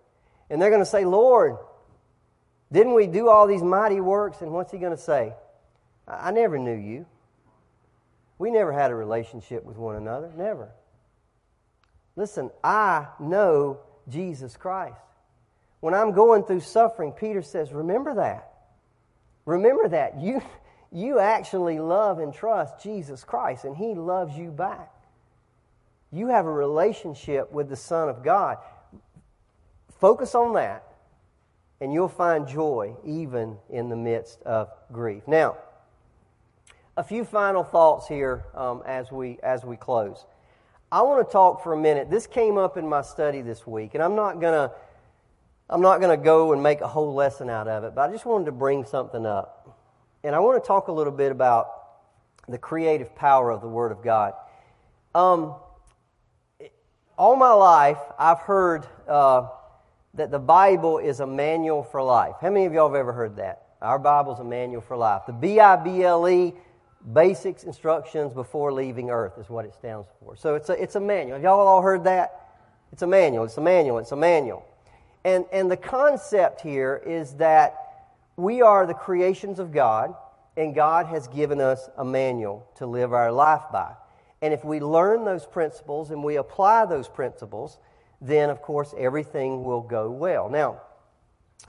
and 0.49 0.61
they're 0.61 0.69
going 0.69 0.81
to 0.81 0.85
say, 0.85 1.05
Lord, 1.05 1.57
didn't 2.71 2.93
we 2.93 3.07
do 3.07 3.29
all 3.29 3.47
these 3.47 3.63
mighty 3.63 3.99
works? 3.99 4.41
And 4.41 4.51
what's 4.51 4.71
he 4.71 4.77
going 4.77 4.95
to 4.95 5.01
say? 5.01 5.33
I 6.07 6.31
never 6.31 6.57
knew 6.57 6.75
you. 6.75 7.05
We 8.37 8.51
never 8.51 8.71
had 8.71 8.91
a 8.91 8.95
relationship 8.95 9.63
with 9.63 9.77
one 9.77 9.95
another. 9.95 10.31
Never. 10.35 10.69
Listen, 12.15 12.51
I 12.63 13.07
know 13.19 13.79
Jesus 14.09 14.57
Christ. 14.57 14.99
When 15.79 15.93
I'm 15.93 16.11
going 16.11 16.43
through 16.43 16.61
suffering, 16.61 17.11
Peter 17.11 17.41
says, 17.41 17.71
Remember 17.71 18.15
that. 18.15 18.51
Remember 19.45 19.87
that. 19.89 20.19
You, 20.19 20.41
you 20.91 21.19
actually 21.19 21.79
love 21.79 22.19
and 22.19 22.33
trust 22.33 22.81
Jesus 22.81 23.23
Christ, 23.23 23.65
and 23.65 23.75
He 23.75 23.93
loves 23.93 24.37
you 24.37 24.51
back. 24.51 24.91
You 26.11 26.27
have 26.27 26.45
a 26.45 26.51
relationship 26.51 27.51
with 27.51 27.69
the 27.69 27.75
Son 27.75 28.09
of 28.09 28.23
God. 28.23 28.57
Focus 29.99 30.35
on 30.35 30.53
that, 30.53 30.83
and 31.79 31.93
you'll 31.93 32.07
find 32.07 32.47
joy 32.47 32.95
even 33.05 33.57
in 33.69 33.89
the 33.89 33.95
midst 33.95 34.41
of 34.43 34.69
grief. 34.91 35.23
Now, 35.27 35.57
a 36.97 37.03
few 37.03 37.23
final 37.23 37.63
thoughts 37.63 38.07
here 38.07 38.45
um, 38.53 38.83
as 38.85 39.11
we 39.11 39.39
as 39.43 39.63
we 39.63 39.77
close. 39.77 40.25
I 40.91 41.01
want 41.01 41.27
to 41.27 41.31
talk 41.31 41.63
for 41.63 41.73
a 41.73 41.77
minute. 41.77 42.09
This 42.09 42.27
came 42.27 42.57
up 42.57 42.77
in 42.77 42.87
my 42.87 43.01
study 43.01 43.41
this 43.41 43.65
week, 43.65 43.95
and 43.95 44.03
I'm 44.03 44.15
not 44.15 44.39
gonna 44.39 44.71
I'm 45.69 45.81
not 45.81 45.99
gonna 45.99 46.17
go 46.17 46.53
and 46.53 46.61
make 46.61 46.81
a 46.81 46.87
whole 46.87 47.13
lesson 47.13 47.49
out 47.49 47.67
of 47.67 47.83
it, 47.83 47.95
but 47.95 48.09
I 48.09 48.11
just 48.11 48.25
wanted 48.25 48.45
to 48.45 48.51
bring 48.51 48.85
something 48.85 49.25
up, 49.25 49.77
and 50.23 50.35
I 50.35 50.39
want 50.39 50.61
to 50.61 50.65
talk 50.65 50.87
a 50.87 50.91
little 50.91 51.13
bit 51.13 51.31
about 51.31 51.69
the 52.47 52.57
creative 52.57 53.15
power 53.15 53.51
of 53.51 53.61
the 53.61 53.67
Word 53.67 53.91
of 53.91 54.03
God. 54.03 54.33
Um, 55.13 55.55
all 57.17 57.35
my 57.35 57.53
life, 57.53 57.97
I've 58.19 58.39
heard 58.39 58.85
uh, 59.07 59.47
that 60.15 60.31
the 60.31 60.39
Bible 60.39 60.97
is 60.97 61.19
a 61.19 61.27
manual 61.27 61.83
for 61.83 62.01
life. 62.01 62.35
How 62.41 62.49
many 62.49 62.65
of 62.65 62.73
y'all 62.73 62.87
have 62.87 62.95
ever 62.95 63.13
heard 63.13 63.35
that? 63.37 63.63
Our 63.81 63.99
Bible's 63.99 64.39
a 64.39 64.43
manual 64.43 64.81
for 64.81 64.97
life. 64.97 65.23
The 65.27 65.33
B 65.33 65.59
I 65.59 65.75
B 65.75 66.03
L 66.03 66.27
E 66.27 66.53
Basics 67.13 67.63
instructions 67.63 68.33
before 68.33 68.73
leaving 68.73 69.11
earth 69.11 69.33
is 69.37 69.47
what 69.47 69.63
it 69.65 69.75
stands 69.75 70.07
for. 70.19 70.35
So 70.35 70.55
it's 70.55 70.69
a, 70.69 70.81
it's 70.81 70.95
a 70.95 70.99
manual. 70.99 71.35
Have 71.35 71.43
y'all 71.43 71.67
all 71.67 71.81
heard 71.83 72.05
that? 72.05 72.41
It's 72.91 73.03
a 73.03 73.07
manual. 73.07 73.45
It's 73.45 73.57
a 73.57 73.61
manual. 73.61 73.99
It's 73.99 74.11
a 74.11 74.15
manual. 74.15 74.65
And, 75.23 75.45
and 75.51 75.69
the 75.69 75.77
concept 75.77 76.61
here 76.61 77.01
is 77.05 77.33
that 77.35 77.75
we 78.37 78.63
are 78.63 78.87
the 78.87 78.93
creations 78.95 79.59
of 79.59 79.71
God, 79.71 80.15
and 80.57 80.73
God 80.73 81.05
has 81.05 81.27
given 81.27 81.61
us 81.61 81.89
a 81.97 82.05
manual 82.05 82.67
to 82.77 82.87
live 82.87 83.13
our 83.13 83.31
life 83.31 83.63
by. 83.71 83.93
And 84.41 84.53
if 84.53 84.63
we 84.65 84.79
learn 84.79 85.25
those 85.25 85.45
principles 85.45 86.09
and 86.09 86.23
we 86.23 86.37
apply 86.37 86.85
those 86.85 87.07
principles, 87.07 87.77
then 88.21 88.49
of 88.49 88.61
course 88.61 88.93
everything 88.97 89.63
will 89.63 89.81
go 89.81 90.09
well. 90.09 90.49
Now, 90.49 90.81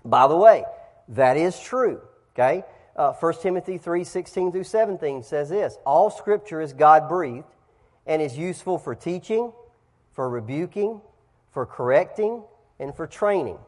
by 0.04 0.28
the 0.28 0.36
way, 0.36 0.64
that 1.08 1.36
is 1.36 1.58
true. 1.58 2.00
Okay? 2.34 2.64
uh, 2.96 3.12
1 3.12 3.34
Timothy 3.42 3.78
3 3.78 4.04
16 4.04 4.52
through 4.52 4.64
17 4.64 5.22
says 5.22 5.50
this 5.50 5.78
All 5.84 6.10
scripture 6.10 6.60
is 6.60 6.72
God 6.72 7.08
breathed 7.08 7.46
and 8.06 8.22
is 8.22 8.36
useful 8.36 8.78
for 8.78 8.94
teaching, 8.94 9.52
for 10.12 10.28
rebuking, 10.28 11.00
for 11.52 11.66
correcting, 11.66 12.42
and 12.78 12.94
for 12.94 13.06
training, 13.06 13.58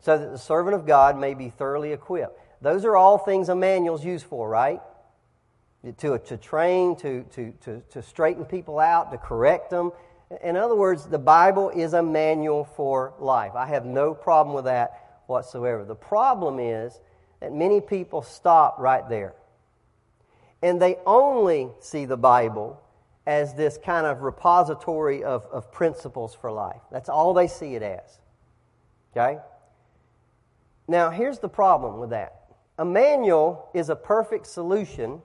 so 0.00 0.18
that 0.18 0.30
the 0.30 0.38
servant 0.38 0.74
of 0.74 0.86
God 0.86 1.18
may 1.18 1.34
be 1.34 1.50
thoroughly 1.50 1.92
equipped. 1.92 2.40
Those 2.60 2.84
are 2.84 2.96
all 2.96 3.18
things 3.18 3.48
a 3.48 3.54
manual's 3.54 4.04
used 4.04 4.26
for, 4.26 4.48
right? 4.48 4.80
To, 5.98 6.18
to 6.18 6.36
train, 6.36 6.96
to, 6.96 7.22
to, 7.34 7.52
to, 7.62 7.82
to 7.90 8.02
straighten 8.02 8.44
people 8.44 8.80
out, 8.80 9.12
to 9.12 9.18
correct 9.18 9.70
them. 9.70 9.92
In 10.42 10.56
other 10.56 10.74
words, 10.74 11.06
the 11.06 11.18
Bible 11.18 11.70
is 11.70 11.94
a 11.94 12.02
manual 12.02 12.64
for 12.64 13.14
life. 13.18 13.52
I 13.54 13.66
have 13.66 13.86
no 13.86 14.12
problem 14.12 14.54
with 14.54 14.66
that 14.66 15.22
whatsoever. 15.26 15.84
The 15.84 15.94
problem 15.94 16.58
is 16.58 17.00
that 17.40 17.52
many 17.52 17.80
people 17.80 18.22
stop 18.22 18.78
right 18.78 19.08
there. 19.08 19.34
And 20.62 20.82
they 20.82 20.96
only 21.06 21.68
see 21.80 22.04
the 22.04 22.16
Bible 22.16 22.82
as 23.26 23.54
this 23.54 23.78
kind 23.78 24.06
of 24.06 24.22
repository 24.22 25.22
of, 25.22 25.46
of 25.52 25.70
principles 25.70 26.34
for 26.34 26.50
life. 26.50 26.80
That's 26.90 27.08
all 27.08 27.32
they 27.32 27.46
see 27.46 27.74
it 27.74 27.82
as. 27.82 28.18
Okay? 29.12 29.38
Now, 30.88 31.10
here's 31.10 31.38
the 31.38 31.48
problem 31.48 31.98
with 31.98 32.10
that 32.10 32.34
a 32.78 32.84
manual 32.84 33.68
is 33.74 33.88
a 33.88 33.96
perfect 33.96 34.46
solution 34.46 35.20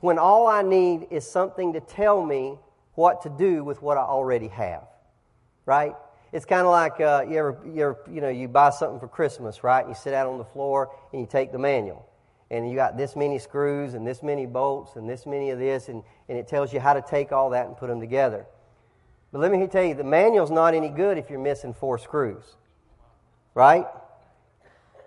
when 0.00 0.18
all 0.18 0.46
I 0.46 0.62
need 0.62 1.08
is 1.10 1.30
something 1.30 1.74
to 1.74 1.80
tell 1.80 2.24
me 2.24 2.58
what 3.00 3.22
to 3.22 3.30
do 3.30 3.64
with 3.64 3.80
what 3.80 3.96
I 3.96 4.02
already 4.02 4.48
have. 4.48 4.84
Right? 5.64 5.94
It's 6.32 6.44
kind 6.44 6.66
of 6.66 6.70
like 6.70 7.00
uh, 7.00 7.24
you 7.28 7.38
ever, 7.38 7.58
you 7.64 7.82
ever, 7.82 7.98
you 8.12 8.20
know, 8.20 8.28
you 8.28 8.46
buy 8.46 8.70
something 8.70 9.00
for 9.00 9.08
Christmas, 9.08 9.64
right? 9.64 9.88
You 9.88 9.94
sit 9.94 10.12
out 10.12 10.26
on 10.26 10.36
the 10.36 10.44
floor 10.44 10.94
and 11.12 11.20
you 11.20 11.26
take 11.26 11.50
the 11.50 11.58
manual. 11.58 12.06
And 12.50 12.68
you 12.68 12.76
got 12.76 12.96
this 12.96 13.16
many 13.16 13.38
screws 13.38 13.94
and 13.94 14.06
this 14.06 14.22
many 14.22 14.44
bolts 14.44 14.96
and 14.96 15.08
this 15.08 15.24
many 15.24 15.50
of 15.50 15.58
this, 15.58 15.88
and, 15.88 16.02
and 16.28 16.36
it 16.36 16.46
tells 16.46 16.72
you 16.72 16.80
how 16.80 16.92
to 16.92 17.02
take 17.02 17.32
all 17.32 17.50
that 17.50 17.66
and 17.66 17.76
put 17.76 17.88
them 17.88 18.00
together. 18.00 18.44
But 19.32 19.40
let 19.40 19.50
me 19.50 19.66
tell 19.66 19.84
you, 19.84 19.94
the 19.94 20.04
manual's 20.04 20.50
not 20.50 20.74
any 20.74 20.88
good 20.88 21.16
if 21.16 21.30
you're 21.30 21.40
missing 21.40 21.72
four 21.72 21.96
screws. 21.96 22.44
Right? 23.54 23.86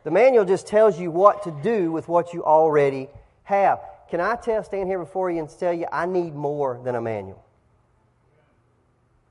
The 0.04 0.12
manual 0.12 0.46
just 0.46 0.68
tells 0.68 1.00
you 1.00 1.12
what 1.12 1.44
to 1.44 1.52
do 1.62 1.92
with 1.92 2.08
what 2.08 2.34
you 2.34 2.44
already 2.44 3.10
have. 3.44 3.80
Can 4.10 4.20
I 4.20 4.36
tell, 4.36 4.64
stand 4.64 4.88
here 4.88 5.00
before 5.00 5.30
you 5.30 5.40
and 5.40 5.50
tell 5.50 5.74
you, 5.74 5.86
I 5.92 6.06
need 6.06 6.34
more 6.34 6.82
than 6.84 6.96
a 6.96 7.02
manual? 7.02 7.44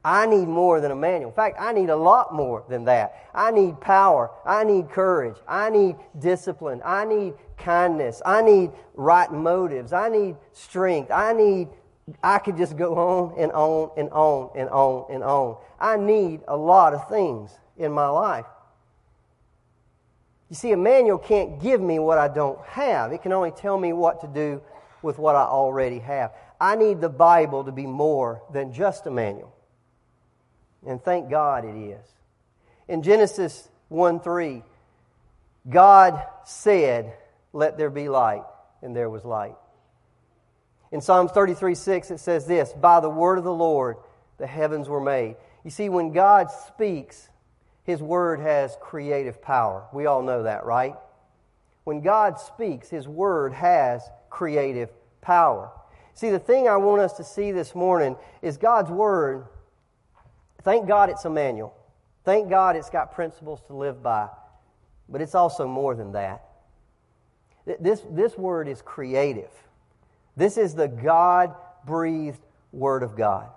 I 0.05 0.27
need 0.27 0.49
more 0.49 0.81
than 0.81 0.91
a 0.91 0.97
manual. 0.97 1.31
In 1.31 1.37
fact, 1.37 1.57
I 1.61 1.73
need 1.73 1.89
a 1.89 1.97
lot 1.97 2.35
more 2.35 2.65
than 2.69 2.85
that. 2.87 3.29
I 3.35 3.53
need 3.53 3.81
power. 3.81 4.31
I 4.45 4.65
need 4.65 4.91
courage. 4.91 5.37
I 5.47 5.71
need 5.71 5.97
discipline. 6.19 6.83
I 6.85 7.05
need 7.05 7.35
kindness. 7.57 8.21
I 8.27 8.43
need 8.43 8.73
right 8.95 9.31
motives. 9.31 9.93
I 9.93 10.09
need 10.09 10.37
strength. 10.53 11.13
I 11.13 11.33
need, 11.33 11.69
I 12.23 12.39
could 12.39 12.57
just 12.57 12.77
go 12.77 12.97
on 12.97 13.39
and 13.39 13.53
on 13.53 13.91
and 13.97 14.11
on 14.11 14.51
and 14.57 14.69
on 14.71 15.07
and 15.13 15.23
on. 15.23 15.57
I 15.79 15.97
need 15.97 16.41
a 16.49 16.57
lot 16.57 16.95
of 16.95 17.09
things 17.09 17.53
in 17.77 17.93
my 17.93 18.09
life. 18.09 18.47
You 20.49 20.57
see, 20.57 20.73
a 20.73 20.77
manual 20.77 21.19
can't 21.19 21.63
give 21.63 21.81
me 21.81 21.99
what 21.99 22.19
I 22.19 22.29
don't 22.29 22.61
have, 22.67 23.13
it 23.13 23.23
can 23.23 23.33
only 23.33 23.53
tell 23.53 23.79
me 23.79 23.93
what 23.95 24.21
to 24.21 24.27
do 24.27 24.61
with 25.01 25.19
what 25.19 25.35
I 25.35 25.45
already 25.45 25.99
have. 26.01 26.33
I 26.61 26.77
need 26.77 27.01
the 27.01 27.09
Bible 27.09 27.65
to 27.65 27.73
be 27.73 27.87
more 27.87 28.43
than 28.53 28.73
just 28.73 29.07
a 29.07 29.11
manual. 29.11 29.52
And 30.87 31.03
thank 31.03 31.31
God 31.31 31.65
it 31.65 31.77
is. 31.77 32.05
In 32.89 33.03
Genesis 33.03 33.69
1 33.89 34.21
3, 34.21 34.63
God 35.69 36.23
said, 36.45 37.15
Let 37.53 37.79
there 37.79 37.91
be 37.91 38.09
light, 38.09 38.45
and 38.83 38.95
there 38.95 39.11
was 39.11 39.25
light. 39.25 39.55
In 40.91 41.01
Psalms 41.01 41.33
33 41.33 41.75
6, 41.75 42.11
it 42.11 42.21
says 42.21 42.47
this 42.47 42.73
By 42.73 43.01
the 43.01 43.09
word 43.09 43.39
of 43.39 43.45
the 43.45 43.53
Lord, 43.53 43.97
the 44.39 44.47
heavens 44.47 44.89
were 44.89 45.01
made. 45.01 45.37
You 45.65 45.71
see, 45.71 45.89
when 45.89 46.13
God 46.13 46.51
speaks, 46.51 47.29
His 47.85 48.03
word 48.03 48.41
has 48.41 48.77
creative 48.81 49.41
power. 49.41 49.87
We 49.93 50.07
all 50.07 50.23
know 50.23 50.43
that, 50.43 50.65
right? 50.65 50.95
When 51.85 52.01
God 52.01 52.39
speaks, 52.39 52.91
His 52.91 53.07
word 53.07 53.53
has 53.53 54.03
creative 54.31 54.91
power. 55.21 55.71
See, 56.15 56.31
the 56.31 56.39
thing 56.39 56.69
I 56.69 56.77
want 56.77 57.01
us 57.01 57.15
to 57.15 57.25
see 57.25 57.53
this 57.53 57.75
morning 57.75 58.17
is 58.43 58.57
God's 58.57 58.91
word 58.91 59.47
Thank 60.63 60.87
God 60.87 61.11
it's 61.11 61.25
a 61.25 61.31
manual. 61.31 61.75
Thank 62.25 62.49
God 62.49 62.77
it's 62.77 62.91
got 62.91 63.13
principles 63.15 63.61
to 63.67 63.75
live 63.75 64.03
by. 64.03 64.29
But 65.09 65.21
it's 65.21 65.35
also 65.35 65.67
more 65.67 65.95
than 65.95 66.13
that. 66.13 66.45
This, 67.81 68.03
this 68.11 68.37
word 68.37 68.69
is 68.69 68.83
creative. 68.83 69.51
This 70.37 70.57
is 70.57 70.75
the 70.75 70.89
God 70.89 71.55
breathed 71.85 72.41
Word 72.73 73.03
of 73.03 73.17
God. 73.17 73.49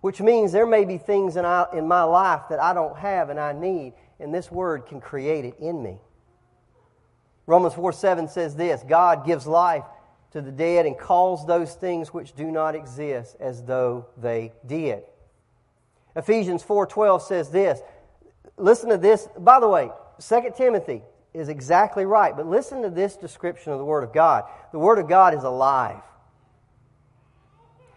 Which 0.00 0.20
means 0.20 0.52
there 0.52 0.66
may 0.66 0.84
be 0.84 0.98
things 0.98 1.36
in, 1.36 1.44
I, 1.44 1.66
in 1.72 1.88
my 1.88 2.02
life 2.02 2.42
that 2.50 2.60
I 2.60 2.74
don't 2.74 2.96
have 2.98 3.30
and 3.30 3.40
I 3.40 3.52
need, 3.52 3.94
and 4.20 4.32
this 4.32 4.50
Word 4.50 4.86
can 4.86 5.00
create 5.00 5.44
it 5.44 5.58
in 5.58 5.82
me. 5.82 5.98
Romans 7.46 7.74
4 7.74 7.92
7 7.92 8.28
says 8.28 8.54
this 8.54 8.84
God 8.86 9.24
gives 9.24 9.46
life 9.46 9.84
to 10.32 10.42
the 10.42 10.52
dead 10.52 10.84
and 10.84 10.98
calls 10.98 11.46
those 11.46 11.74
things 11.74 12.12
which 12.12 12.34
do 12.34 12.50
not 12.50 12.74
exist 12.74 13.36
as 13.40 13.62
though 13.64 14.06
they 14.16 14.52
did. 14.66 15.02
Ephesians 16.16 16.62
4:12 16.62 17.22
says 17.22 17.50
this. 17.50 17.80
Listen 18.56 18.88
to 18.88 18.96
this. 18.96 19.28
By 19.38 19.60
the 19.60 19.68
way, 19.68 19.92
2 20.18 20.56
Timothy 20.56 21.02
is 21.34 21.50
exactly 21.50 22.06
right, 22.06 22.34
but 22.34 22.46
listen 22.46 22.82
to 22.82 22.90
this 22.90 23.16
description 23.16 23.72
of 23.72 23.78
the 23.78 23.84
word 23.84 24.02
of 24.02 24.12
God. 24.12 24.44
The 24.72 24.78
word 24.78 24.98
of 24.98 25.08
God 25.08 25.34
is 25.34 25.44
alive. 25.44 26.00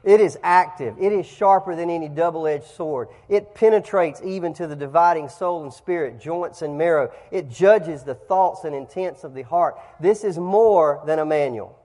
It 0.04 0.22
is 0.22 0.38
active. 0.44 0.96
It 1.00 1.12
is 1.12 1.26
sharper 1.26 1.76
than 1.76 1.90
any 1.90 2.10
double 2.10 2.48
edged 2.48 2.68
sword. 2.68 3.10
It 3.28 3.54
penetrates 3.54 4.22
even 4.24 4.54
to 4.56 4.68
the 4.68 4.76
dividing 4.76 5.30
soul 5.30 5.64
and 5.64 5.74
spirit, 5.74 6.20
joints 6.20 6.62
and 6.62 6.78
marrow. 6.78 7.12
It 7.32 7.50
judges 7.50 8.04
the 8.04 8.16
thoughts 8.16 8.64
and 8.64 8.74
intents 8.74 9.24
of 9.24 9.34
the 9.34 9.44
heart. 9.44 9.78
This 10.00 10.24
is 10.24 10.38
more 10.38 11.02
than 11.06 11.20
a 11.20 11.26
manual. 11.26 11.78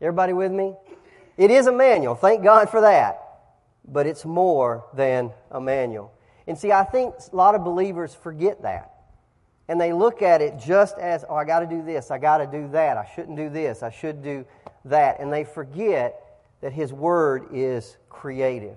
Everybody 0.00 0.34
with 0.34 0.52
me? 0.52 0.74
It 1.38 1.50
is 1.50 1.66
a 1.66 1.72
manual. 1.72 2.14
Thank 2.14 2.42
God 2.42 2.68
for 2.68 2.82
that 2.82 3.25
but 3.90 4.06
it's 4.06 4.24
more 4.24 4.84
than 4.94 5.32
a 5.50 5.60
manual. 5.60 6.12
And 6.46 6.56
see, 6.56 6.72
I 6.72 6.84
think 6.84 7.14
a 7.32 7.36
lot 7.36 7.54
of 7.54 7.64
believers 7.64 8.14
forget 8.14 8.62
that. 8.62 8.92
And 9.68 9.80
they 9.80 9.92
look 9.92 10.22
at 10.22 10.40
it 10.40 10.58
just 10.58 10.96
as, 10.98 11.24
oh, 11.28 11.34
I 11.34 11.44
got 11.44 11.60
to 11.60 11.66
do 11.66 11.82
this, 11.82 12.10
I 12.10 12.18
got 12.18 12.38
to 12.38 12.46
do 12.46 12.68
that, 12.68 12.96
I 12.96 13.08
shouldn't 13.14 13.36
do 13.36 13.50
this, 13.50 13.82
I 13.82 13.90
should 13.90 14.22
do 14.22 14.44
that. 14.84 15.18
And 15.18 15.32
they 15.32 15.44
forget 15.44 16.22
that 16.60 16.72
His 16.72 16.92
Word 16.92 17.48
is 17.52 17.96
creative, 18.08 18.76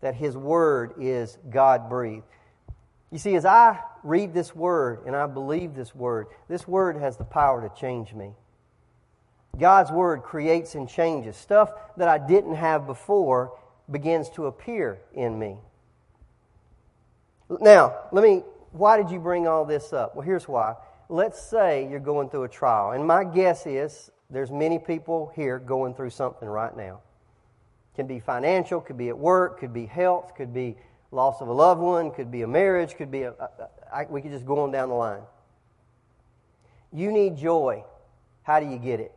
that 0.00 0.14
His 0.14 0.36
Word 0.36 0.94
is 1.00 1.36
God 1.50 1.88
breathed. 1.88 2.24
You 3.10 3.18
see, 3.18 3.34
as 3.34 3.44
I 3.44 3.80
read 4.04 4.34
this 4.34 4.54
Word 4.54 5.00
and 5.06 5.16
I 5.16 5.26
believe 5.26 5.74
this 5.74 5.94
Word, 5.94 6.28
this 6.48 6.66
Word 6.68 6.96
has 6.96 7.16
the 7.16 7.24
power 7.24 7.68
to 7.68 7.80
change 7.80 8.14
me. 8.14 8.34
God's 9.58 9.90
Word 9.90 10.22
creates 10.22 10.74
and 10.76 10.88
changes. 10.88 11.36
Stuff 11.36 11.72
that 11.96 12.08
I 12.08 12.18
didn't 12.18 12.54
have 12.54 12.86
before 12.86 13.52
begins 13.90 14.28
to 14.30 14.46
appear 14.46 14.98
in 15.12 15.38
me. 15.38 15.58
Now, 17.60 17.94
let 18.12 18.24
me, 18.24 18.42
why 18.72 18.96
did 18.96 19.10
you 19.10 19.18
bring 19.18 19.46
all 19.46 19.64
this 19.64 19.92
up? 19.92 20.16
Well, 20.16 20.24
here's 20.24 20.48
why. 20.48 20.74
Let's 21.08 21.40
say 21.40 21.88
you're 21.90 22.00
going 22.00 22.30
through 22.30 22.44
a 22.44 22.48
trial, 22.48 22.92
and 22.92 23.06
my 23.06 23.24
guess 23.24 23.66
is 23.66 24.10
there's 24.30 24.50
many 24.50 24.78
people 24.78 25.32
here 25.36 25.58
going 25.58 25.94
through 25.94 26.10
something 26.10 26.48
right 26.48 26.74
now. 26.76 27.00
Can 27.94 28.06
be 28.06 28.18
financial, 28.18 28.80
could 28.80 28.98
be 28.98 29.08
at 29.08 29.18
work, 29.18 29.60
could 29.60 29.72
be 29.72 29.86
health, 29.86 30.32
could 30.36 30.52
be 30.52 30.76
loss 31.12 31.40
of 31.40 31.48
a 31.48 31.52
loved 31.52 31.80
one, 31.80 32.10
could 32.10 32.30
be 32.32 32.42
a 32.42 32.46
marriage, 32.46 32.96
could 32.96 33.10
be 33.10 33.22
a, 33.22 33.34
we 34.08 34.20
could 34.20 34.32
just 34.32 34.44
go 34.44 34.60
on 34.60 34.72
down 34.72 34.88
the 34.88 34.94
line. 34.94 35.22
You 36.92 37.12
need 37.12 37.36
joy. 37.36 37.84
How 38.42 38.58
do 38.58 38.66
you 38.66 38.78
get 38.78 38.98
it? 38.98 39.14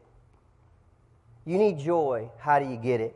You 1.45 1.57
need 1.57 1.79
joy. 1.79 2.29
How 2.37 2.59
do 2.59 2.65
you 2.65 2.77
get 2.77 3.01
it? 3.01 3.15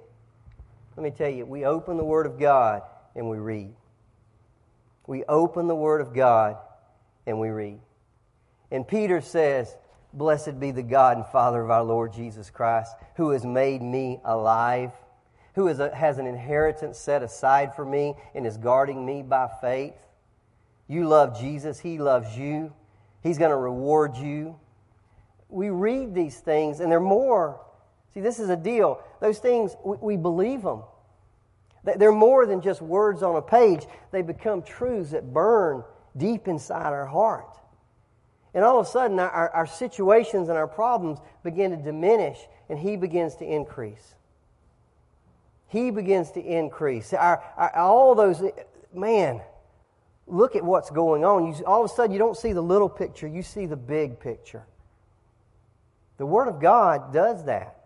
Let 0.95 1.03
me 1.03 1.11
tell 1.11 1.29
you, 1.29 1.45
we 1.45 1.65
open 1.65 1.97
the 1.97 2.05
Word 2.05 2.25
of 2.25 2.39
God 2.39 2.81
and 3.15 3.29
we 3.29 3.37
read. 3.37 3.73
We 5.07 5.23
open 5.25 5.67
the 5.67 5.75
Word 5.75 6.01
of 6.01 6.13
God 6.13 6.57
and 7.25 7.39
we 7.39 7.49
read. 7.49 7.79
And 8.71 8.87
Peter 8.87 9.21
says, 9.21 9.75
Blessed 10.13 10.59
be 10.59 10.71
the 10.71 10.83
God 10.83 11.17
and 11.17 11.25
Father 11.25 11.61
of 11.61 11.69
our 11.69 11.83
Lord 11.83 12.13
Jesus 12.13 12.49
Christ, 12.49 12.93
who 13.15 13.29
has 13.29 13.45
made 13.45 13.81
me 13.81 14.19
alive 14.25 14.91
who 15.55 15.67
a, 15.67 15.93
has 15.93 16.17
an 16.17 16.27
inheritance 16.27 16.97
set 16.97 17.23
aside 17.23 17.75
for 17.75 17.85
me 17.85 18.15
and 18.33 18.45
is 18.45 18.57
guarding 18.57 19.05
me 19.05 19.21
by 19.21 19.49
faith. 19.59 19.95
You 20.87 21.07
love 21.07 21.39
Jesus, 21.39 21.79
He 21.79 21.97
loves 21.97 22.37
you, 22.37 22.73
He's 23.21 23.37
going 23.37 23.51
to 23.51 23.57
reward 23.57 24.17
you. 24.17 24.57
We 25.49 25.69
read 25.69 26.15
these 26.15 26.39
things, 26.39 26.79
and 26.79 26.91
they're 26.91 26.99
more. 26.99 27.59
See, 28.13 28.21
this 28.21 28.39
is 28.39 28.49
a 28.49 28.57
deal. 28.57 29.01
Those 29.19 29.39
things, 29.39 29.75
we, 29.83 29.97
we 29.97 30.17
believe 30.17 30.61
them. 30.61 30.83
They're 31.83 32.11
more 32.11 32.45
than 32.45 32.61
just 32.61 32.81
words 32.81 33.23
on 33.23 33.35
a 33.35 33.41
page, 33.41 33.85
they 34.11 34.21
become 34.21 34.61
truths 34.61 35.11
that 35.11 35.33
burn 35.33 35.83
deep 36.15 36.47
inside 36.47 36.93
our 36.93 37.07
heart. 37.07 37.57
And 38.53 38.63
all 38.63 38.79
of 38.79 38.85
a 38.85 38.89
sudden, 38.89 39.19
our, 39.19 39.49
our 39.49 39.65
situations 39.65 40.49
and 40.49 40.57
our 40.57 40.67
problems 40.67 41.19
begin 41.43 41.71
to 41.71 41.77
diminish, 41.77 42.37
and 42.69 42.77
He 42.77 42.97
begins 42.97 43.35
to 43.35 43.45
increase. 43.45 44.15
He 45.69 45.89
begins 45.89 46.31
to 46.31 46.41
increase. 46.41 47.13
Our, 47.13 47.41
our, 47.55 47.75
all 47.77 48.13
those, 48.13 48.43
man, 48.93 49.41
look 50.27 50.55
at 50.55 50.63
what's 50.63 50.89
going 50.89 51.23
on. 51.23 51.47
You, 51.47 51.65
all 51.65 51.85
of 51.85 51.89
a 51.89 51.93
sudden, 51.93 52.11
you 52.11 52.19
don't 52.19 52.37
see 52.37 52.51
the 52.51 52.61
little 52.61 52.89
picture, 52.89 53.27
you 53.27 53.41
see 53.41 53.65
the 53.65 53.77
big 53.77 54.19
picture. 54.19 54.65
The 56.17 56.25
Word 56.25 56.49
of 56.49 56.59
God 56.59 57.13
does 57.13 57.45
that. 57.45 57.80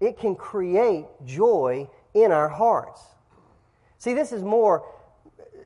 It 0.00 0.18
can 0.18 0.34
create 0.34 1.06
joy 1.24 1.88
in 2.14 2.32
our 2.32 2.48
hearts. 2.48 3.02
See, 3.98 4.14
this 4.14 4.32
is 4.32 4.42
more. 4.42 4.94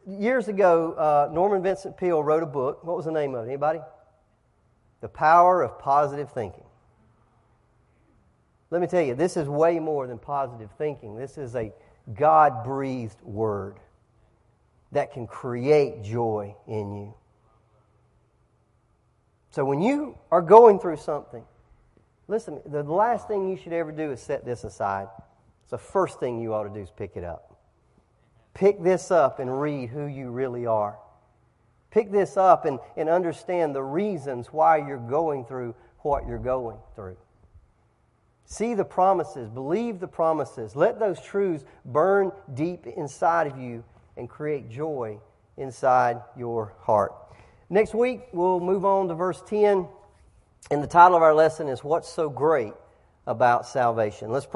Years 0.07 0.49
ago, 0.49 0.93
uh, 0.93 1.31
Norman 1.33 1.63
Vincent 1.63 1.97
Peale 1.97 2.23
wrote 2.23 2.43
a 2.43 2.47
book. 2.47 2.83
What 2.83 2.97
was 2.97 3.05
the 3.05 3.13
name 3.13 3.35
of 3.35 3.45
it? 3.45 3.49
Anybody? 3.49 3.81
The 5.01 5.09
Power 5.09 5.63
of 5.63 5.79
Positive 5.79 6.31
Thinking. 6.31 6.65
Let 8.71 8.81
me 8.81 8.87
tell 8.87 9.03
you, 9.03 9.15
this 9.15 9.37
is 9.37 9.49
way 9.49 9.79
more 9.79 10.07
than 10.07 10.19
positive 10.19 10.71
thinking. 10.79 11.15
This 11.15 11.37
is 11.37 11.55
a 11.55 11.73
God 12.15 12.65
breathed 12.65 13.21
word 13.23 13.77
that 14.93 15.13
can 15.13 15.27
create 15.27 16.03
joy 16.03 16.57
in 16.67 16.95
you. 16.95 17.15
So 19.51 19.63
when 19.67 19.83
you 19.83 20.17
are 20.31 20.41
going 20.41 20.79
through 20.79 20.97
something, 20.97 21.45
listen, 22.33 22.63
the 22.65 22.83
last 22.83 23.29
thing 23.29 23.51
you 23.51 23.59
should 23.59 23.75
ever 23.75 23.93
do 23.93 24.11
is 24.11 24.21
set 24.21 24.43
this 24.43 24.65
aside. 24.65 25.07
The 25.69 25.77
first 25.77 26.19
thing 26.19 26.41
you 26.41 26.55
ought 26.55 26.65
to 26.65 26.71
do 26.71 26.81
is 26.81 26.91
pick 26.91 27.13
it 27.15 27.25
up. 27.25 27.59
Pick 28.55 28.83
this 28.83 29.11
up 29.11 29.39
and 29.39 29.61
read 29.61 29.91
who 29.91 30.07
you 30.07 30.31
really 30.31 30.65
are. 30.65 30.97
Pick 31.91 32.11
this 32.11 32.39
up 32.39 32.65
and, 32.65 32.79
and 32.97 33.11
understand 33.11 33.75
the 33.75 33.83
reasons 33.83 34.47
why 34.47 34.79
you're 34.79 34.97
going 34.97 35.45
through 35.45 35.75
what 35.99 36.27
you're 36.27 36.39
going 36.39 36.79
through. 36.95 37.19
See 38.47 38.73
the 38.73 38.85
promises, 38.85 39.51
believe 39.51 40.01
the 40.01 40.09
promises. 40.09 40.75
Let 40.75 40.99
those 40.99 41.21
truths 41.21 41.65
burn 41.85 42.33
deep 42.55 42.87
inside 42.87 43.47
of 43.47 43.59
you 43.59 43.85
and 44.17 44.29
create 44.29 44.71
joy 44.71 45.19
inside 45.59 46.21
your 46.37 46.73
heart. 46.81 47.13
Next 47.69 47.95
week, 47.95 48.23
we'll 48.33 48.61
move 48.61 48.87
on 48.87 49.09
to 49.09 49.15
verse 49.15 49.43
10, 49.47 49.87
and 50.71 50.83
the 50.83 50.87
title 50.87 51.17
of 51.17 51.23
our 51.23 51.35
lesson 51.35 51.69
is 51.69 51.83
What's 51.83 52.09
So 52.09 52.31
Great 52.31 52.73
About 53.27 53.67
Salvation. 53.67 54.31
Let's 54.31 54.47
pray. 54.47 54.51